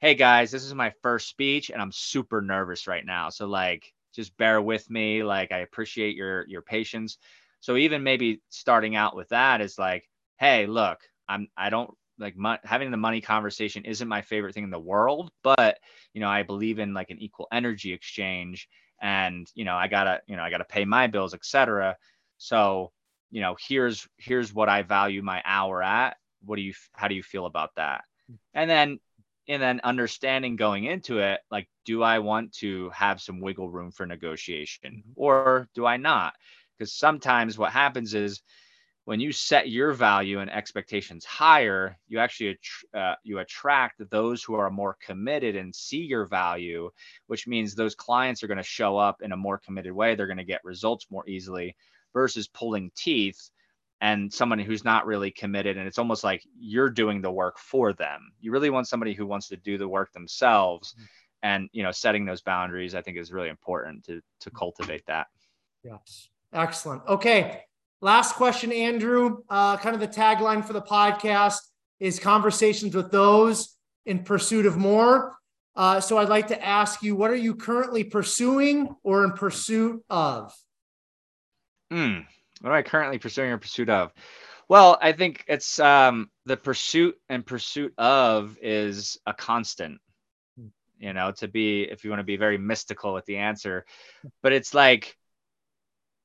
[0.00, 3.28] hey guys, this is my first speech and I'm super nervous right now.
[3.28, 5.22] So like just bear with me.
[5.22, 7.18] Like I appreciate your your patience.
[7.60, 10.08] So even maybe starting out with that is like,
[10.38, 14.64] hey, look, I'm I don't like mo- having the money conversation isn't my favorite thing
[14.64, 15.78] in the world, but
[16.14, 18.68] you know, I believe in like an equal energy exchange
[19.02, 21.96] and you know, I got to, you know, I got to pay my bills, etc.
[22.38, 22.92] So,
[23.30, 26.16] you know, here's here's what I value my hour at.
[26.42, 28.04] What do you how do you feel about that?
[28.28, 28.36] Hmm.
[28.54, 29.00] And then
[29.48, 33.90] and then understanding going into it like do i want to have some wiggle room
[33.90, 35.12] for negotiation mm-hmm.
[35.16, 36.34] or do i not
[36.76, 38.42] because sometimes what happens is
[39.04, 42.58] when you set your value and expectations higher you actually
[42.94, 46.90] uh, you attract those who are more committed and see your value
[47.26, 50.26] which means those clients are going to show up in a more committed way they're
[50.26, 51.74] going to get results more easily
[52.12, 53.50] versus pulling teeth
[54.00, 57.92] and someone who's not really committed and it's almost like you're doing the work for
[57.92, 58.32] them.
[58.40, 61.04] You really want somebody who wants to do the work themselves mm-hmm.
[61.42, 65.26] and you know setting those boundaries i think is really important to to cultivate that.
[65.84, 66.28] Yes.
[66.52, 67.02] Excellent.
[67.06, 67.62] Okay.
[68.00, 69.38] Last question andrew.
[69.48, 71.58] Uh, kind of the tagline for the podcast
[71.98, 75.36] is conversations with those in pursuit of more.
[75.76, 80.02] Uh, so i'd like to ask you what are you currently pursuing or in pursuit
[80.08, 80.54] of?
[81.90, 82.20] Hmm.
[82.60, 84.12] What am I currently pursuing or pursuit of?
[84.68, 90.00] Well, I think it's um, the pursuit and pursuit of is a constant.
[90.98, 93.86] You know, to be if you want to be very mystical with the answer,
[94.42, 95.16] but it's like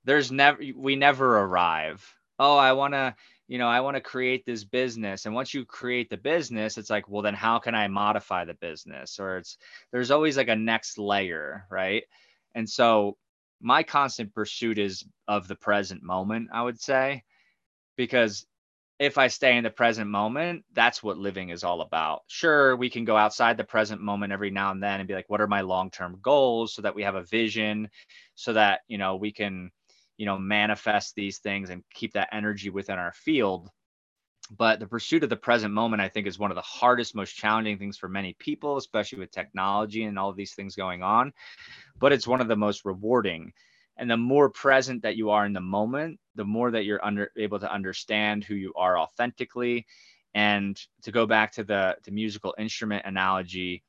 [0.03, 2.05] there's never we never arrive.
[2.37, 3.15] Oh, I want to
[3.47, 5.25] you know, I want to create this business.
[5.25, 8.55] And once you create the business, it's like, well, then how can I modify the
[8.55, 9.19] business?
[9.19, 9.57] Or it's
[9.91, 12.03] there's always like a next layer, right?
[12.55, 13.17] And so
[13.61, 17.23] my constant pursuit is of the present moment, I would say,
[17.95, 18.45] because
[18.97, 22.21] if I stay in the present moment, that's what living is all about.
[22.27, 25.29] Sure, we can go outside the present moment every now and then and be like,
[25.29, 27.89] what are my long term goals so that we have a vision,
[28.35, 29.69] so that, you know, we can,
[30.17, 33.69] you know, manifest these things and keep that energy within our field.
[34.51, 37.35] But the pursuit of the present moment, I think, is one of the hardest, most
[37.35, 41.33] challenging things for many people, especially with technology and all these things going on.
[41.99, 43.53] But it's one of the most rewarding.
[43.97, 47.31] And the more present that you are in the moment, the more that you're under,
[47.37, 49.87] able to understand who you are authentically.
[50.33, 53.83] And to go back to the, the musical instrument analogy,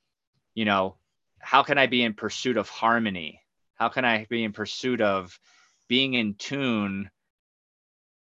[0.55, 0.97] you know,
[1.41, 3.43] how can I be in pursuit of harmony?
[3.75, 5.39] How can I be in pursuit of
[5.89, 7.11] being in tune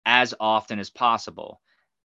[0.05, 1.61] as often as possible?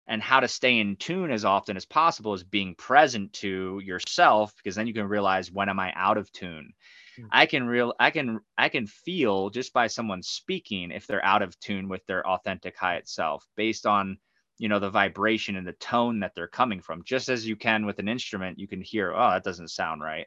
[0.07, 4.53] And how to stay in tune as often as possible is being present to yourself
[4.57, 6.73] because then you can realize when am i out of tune?
[7.19, 7.29] Mm-hmm.
[7.33, 11.41] i can real i can i can feel just by someone speaking if they're out
[11.41, 14.19] of tune with their authentic high self based on
[14.59, 17.03] you know the vibration and the tone that they're coming from.
[17.05, 20.27] Just as you can with an instrument you can hear oh that doesn't sound right.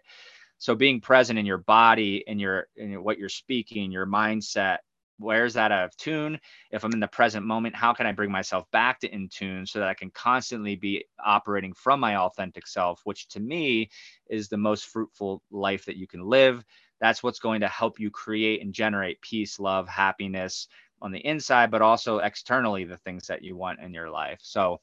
[0.57, 4.79] So being present in your body and your in what you're speaking your mindset
[5.19, 6.39] where's that out of tune.
[6.71, 9.65] If i'm in the present moment how can i bring myself back to in tune
[9.65, 13.89] so that i can constantly be operating from my authentic self which to me
[14.29, 16.63] is the most fruitful life that you can live.
[17.01, 20.67] That's what's going to help you create and generate peace love happiness
[21.01, 24.39] on the inside but also externally the things that you want in your life.
[24.41, 24.79] So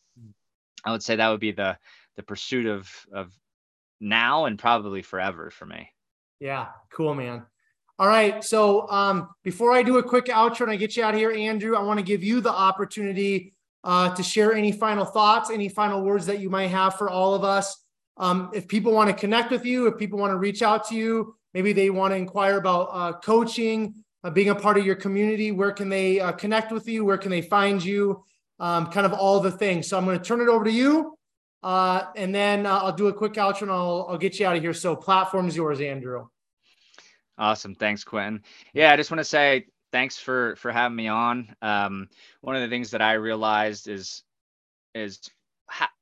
[0.84, 1.76] i would say that would be the
[2.16, 3.32] the pursuit of of
[4.00, 5.90] now and probably forever for me.
[6.40, 7.46] Yeah cool man
[7.98, 8.44] all right.
[8.44, 11.32] So um, before I do a quick outro and I get you out of here,
[11.32, 13.54] Andrew, I want to give you the opportunity
[13.84, 17.34] uh, to share any final thoughts, any final words that you might have for all
[17.34, 17.76] of us.
[18.18, 20.94] Um, if people want to connect with you, if people want to reach out to
[20.94, 23.94] you, maybe they want to inquire about uh, coaching,
[24.24, 27.04] uh, being a part of your community, where can they uh, connect with you?
[27.04, 28.24] Where can they find you?
[28.58, 29.86] Um, kind of all the things.
[29.86, 31.16] So I'm going to turn it over to you.
[31.62, 34.56] Uh, and then uh, I'll do a quick outro and I'll, I'll get you out
[34.56, 34.74] of here.
[34.74, 36.26] So platform's yours, Andrew.
[37.38, 37.74] Awesome.
[37.74, 38.42] Thanks, Quentin.
[38.72, 41.54] Yeah, I just want to say thanks for for having me on.
[41.62, 42.08] Um,
[42.40, 44.22] one of the things that I realized is
[44.94, 45.20] is
[45.68, 45.92] ha-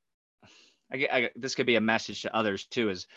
[0.91, 2.89] I, I, this could be a message to others too.
[2.89, 3.07] Is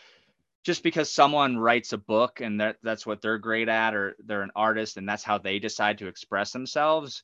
[0.65, 4.43] just because someone writes a book and that that's what they're great at, or they're
[4.43, 7.23] an artist and that's how they decide to express themselves.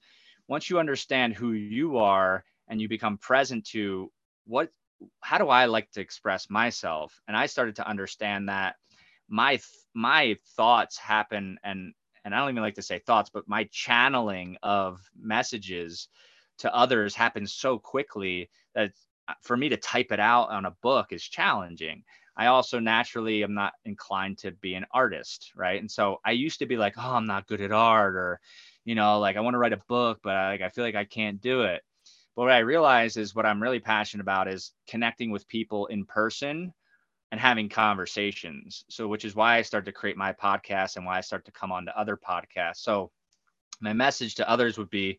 [0.49, 4.11] Once you understand who you are and you become present to
[4.47, 4.71] what,
[5.21, 7.21] how do I like to express myself?
[7.29, 8.77] And I started to understand that
[9.29, 9.61] my
[9.95, 11.95] my thoughts happen and
[12.25, 16.09] and I don't even like to say thoughts, but my channeling of messages
[16.59, 18.93] to others happens so quickly that
[19.43, 22.03] for me to type it out on a book is challenging.
[22.37, 25.81] I also naturally am not inclined to be an artist, right?
[25.81, 28.41] And so I used to be like, oh, I'm not good at art, or
[28.85, 30.97] you know, like I want to write a book, but I, like I feel like
[30.97, 31.83] I can't do it.
[32.35, 36.05] But what I realize is what I'm really passionate about is connecting with people in
[36.07, 36.73] person
[37.35, 38.85] and having conversations.
[38.89, 41.51] So, which is why I started to create my podcast and why I start to
[41.51, 42.77] come on to other podcasts.
[42.77, 43.11] So,
[43.81, 45.19] my message to others would be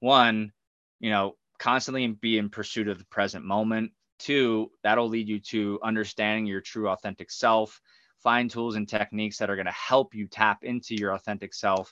[0.00, 0.52] one,
[1.00, 3.92] you know, constantly be in pursuit of the present moment.
[4.18, 7.80] Two, that'll lead you to understanding your true authentic self.
[8.22, 11.90] Find tools and techniques that are going to help you tap into your authentic self.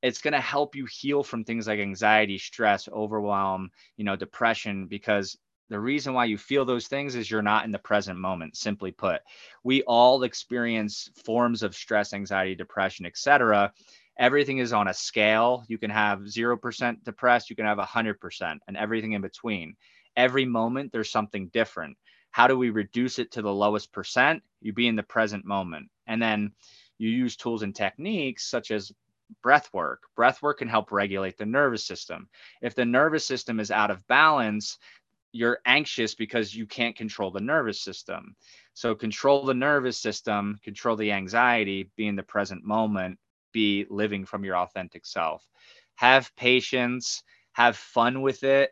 [0.00, 4.86] It's going to help you heal from things like anxiety, stress, overwhelm, you know, depression,
[4.86, 5.36] because
[5.68, 8.92] the reason why you feel those things is you're not in the present moment simply
[8.92, 9.20] put.
[9.64, 13.72] We all experience forms of stress anxiety depression etc
[14.18, 15.64] everything is on a scale.
[15.68, 19.76] You can have 0% depressed you can have 100% and everything in between.
[20.16, 21.96] Every moment there's something different.
[22.30, 24.42] How do we reduce it to the lowest percent?
[24.60, 25.88] You be in the present moment.
[26.06, 26.52] And then
[26.98, 28.92] you use tools and techniques such as
[29.42, 30.02] breath work.
[30.14, 32.28] Breath work can help regulate the nervous system.
[32.62, 34.78] If the nervous system is out of balance,
[35.36, 38.36] you're anxious because you can't control the nervous system.
[38.74, 43.18] So control the nervous system, control the anxiety, be in the present moment,
[43.52, 45.46] be living from your authentic self.
[45.96, 47.22] Have patience,
[47.52, 48.70] have fun with it.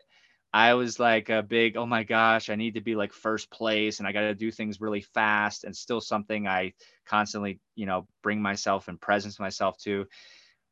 [0.53, 3.99] I was like a big, oh my gosh, I need to be like first place
[3.99, 6.73] and I got to do things really fast and still something I
[7.05, 10.05] constantly, you know, bring myself and presence myself to.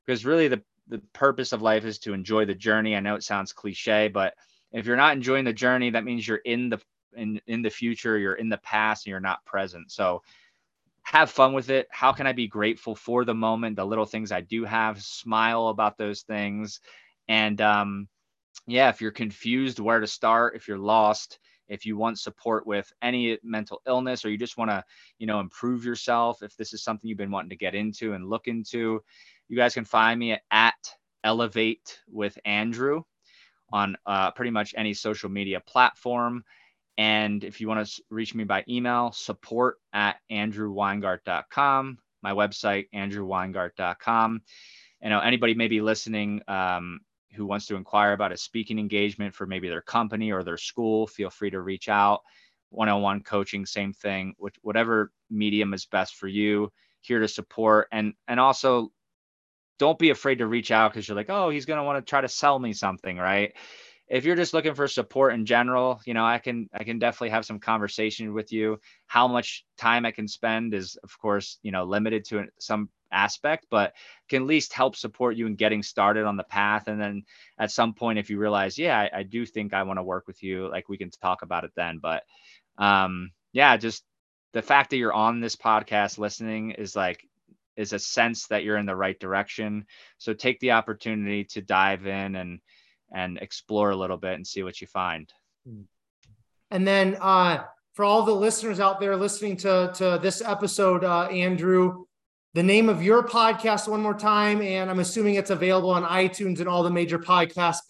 [0.05, 2.95] Because really the the purpose of life is to enjoy the journey.
[2.95, 4.35] I know it sounds cliche, but
[4.73, 6.81] if you're not enjoying the journey, that means you're in the
[7.15, 9.91] in in the future, you're in the past, and you're not present.
[9.91, 10.21] So
[11.03, 11.87] have fun with it.
[11.91, 15.67] How can I be grateful for the moment, the little things I do have, smile
[15.67, 16.79] about those things.
[17.27, 18.07] And um,
[18.67, 22.91] yeah, if you're confused where to start, if you're lost, if you want support with
[23.01, 24.83] any mental illness or you just want to,
[25.19, 28.29] you know, improve yourself, if this is something you've been wanting to get into and
[28.29, 29.01] look into,
[29.49, 30.73] you guys can find me at, at
[31.23, 33.03] Elevate with Andrew
[33.73, 36.45] on uh, pretty much any social media platform.
[36.97, 44.41] And if you want to reach me by email, support at andrewweingart.com, my website, andrewweingart.com.
[45.01, 46.99] You know, anybody may be listening um,
[47.33, 51.07] who wants to inquire about a speaking engagement for maybe their company or their school,
[51.07, 52.21] feel free to reach out.
[52.69, 54.35] One-on-one coaching, same thing.
[54.37, 56.71] Which, whatever medium is best for you,
[57.01, 58.91] here to support and and also
[59.83, 62.21] don't be afraid to reach out because you're like, oh, he's gonna want to try
[62.21, 63.51] to sell me something, right?
[64.07, 67.31] If you're just looking for support in general, you know, I can I can definitely
[67.31, 68.79] have some conversation with you.
[69.07, 73.67] How much time I can spend is, of course, you know, limited to some aspect,
[73.69, 73.93] but
[74.29, 76.87] can at least help support you in getting started on the path.
[76.87, 77.23] And then
[77.59, 80.27] at some point, if you realize, yeah, I, I do think I want to work
[80.27, 81.99] with you, like we can talk about it then.
[82.01, 82.23] But
[82.77, 84.05] um, yeah, just
[84.53, 87.27] the fact that you're on this podcast listening is like
[87.75, 89.85] is a sense that you're in the right direction.
[90.17, 92.59] So take the opportunity to dive in and
[93.11, 95.31] and explore a little bit and see what you find.
[96.71, 97.63] And then uh,
[97.93, 102.05] for all the listeners out there listening to to this episode, uh, Andrew,
[102.53, 106.59] the name of your podcast one more time, and I'm assuming it's available on iTunes
[106.59, 107.81] and all the major podcast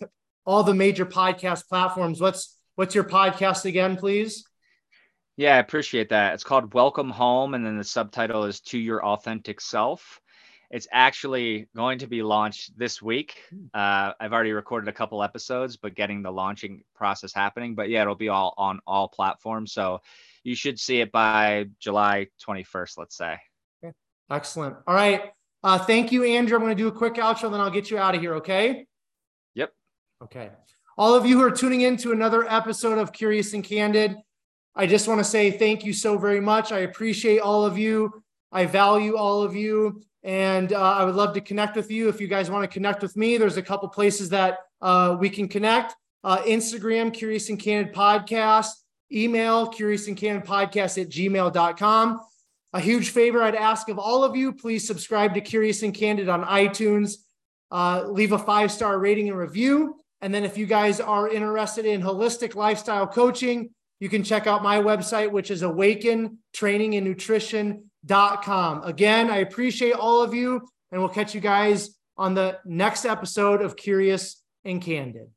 [0.45, 2.19] all the major podcast platforms.
[2.19, 4.45] What's what's your podcast again, please?
[5.35, 6.35] Yeah, I appreciate that.
[6.35, 10.21] It's called Welcome Home, and then the subtitle is To Your Authentic Self.
[10.69, 13.41] It's actually going to be launched this week.
[13.73, 17.75] Uh, I've already recorded a couple episodes, but getting the launching process happening.
[17.75, 19.71] But yeah, it'll be all on all platforms.
[19.71, 20.01] So
[20.43, 23.37] you should see it by July 21st, let's say.
[23.83, 23.93] Okay.
[24.31, 24.75] Excellent.
[24.87, 25.31] All right.
[25.63, 26.57] Uh, thank you, Andrew.
[26.57, 28.35] I'm going to do a quick outro, then I'll get you out of here.
[28.35, 28.87] Okay.
[29.55, 29.71] Yep.
[30.23, 30.49] Okay.
[30.97, 34.15] All of you who are tuning in to another episode of Curious and Candid,
[34.75, 36.71] I just want to say thank you so very much.
[36.71, 38.23] I appreciate all of you.
[38.51, 40.01] I value all of you.
[40.23, 42.07] And uh, I would love to connect with you.
[42.09, 45.29] If you guys want to connect with me, there's a couple places that uh, we
[45.29, 45.95] can connect.
[46.23, 48.69] Uh, Instagram, Curious and Candid Podcast,
[49.11, 52.21] email, Curious and Candid Podcast at gmail.com.
[52.71, 56.29] A huge favor I'd ask of all of you, please subscribe to Curious and Candid
[56.29, 57.17] on iTunes.
[57.69, 59.97] Uh, leave a five star rating and review.
[60.21, 63.71] And then if you guys are interested in holistic lifestyle coaching,
[64.03, 68.83] you can check out my website, which is awaken training and nutrition.com.
[68.83, 70.59] Again, I appreciate all of you,
[70.91, 75.29] and we'll catch you guys on the next episode of Curious and Candid.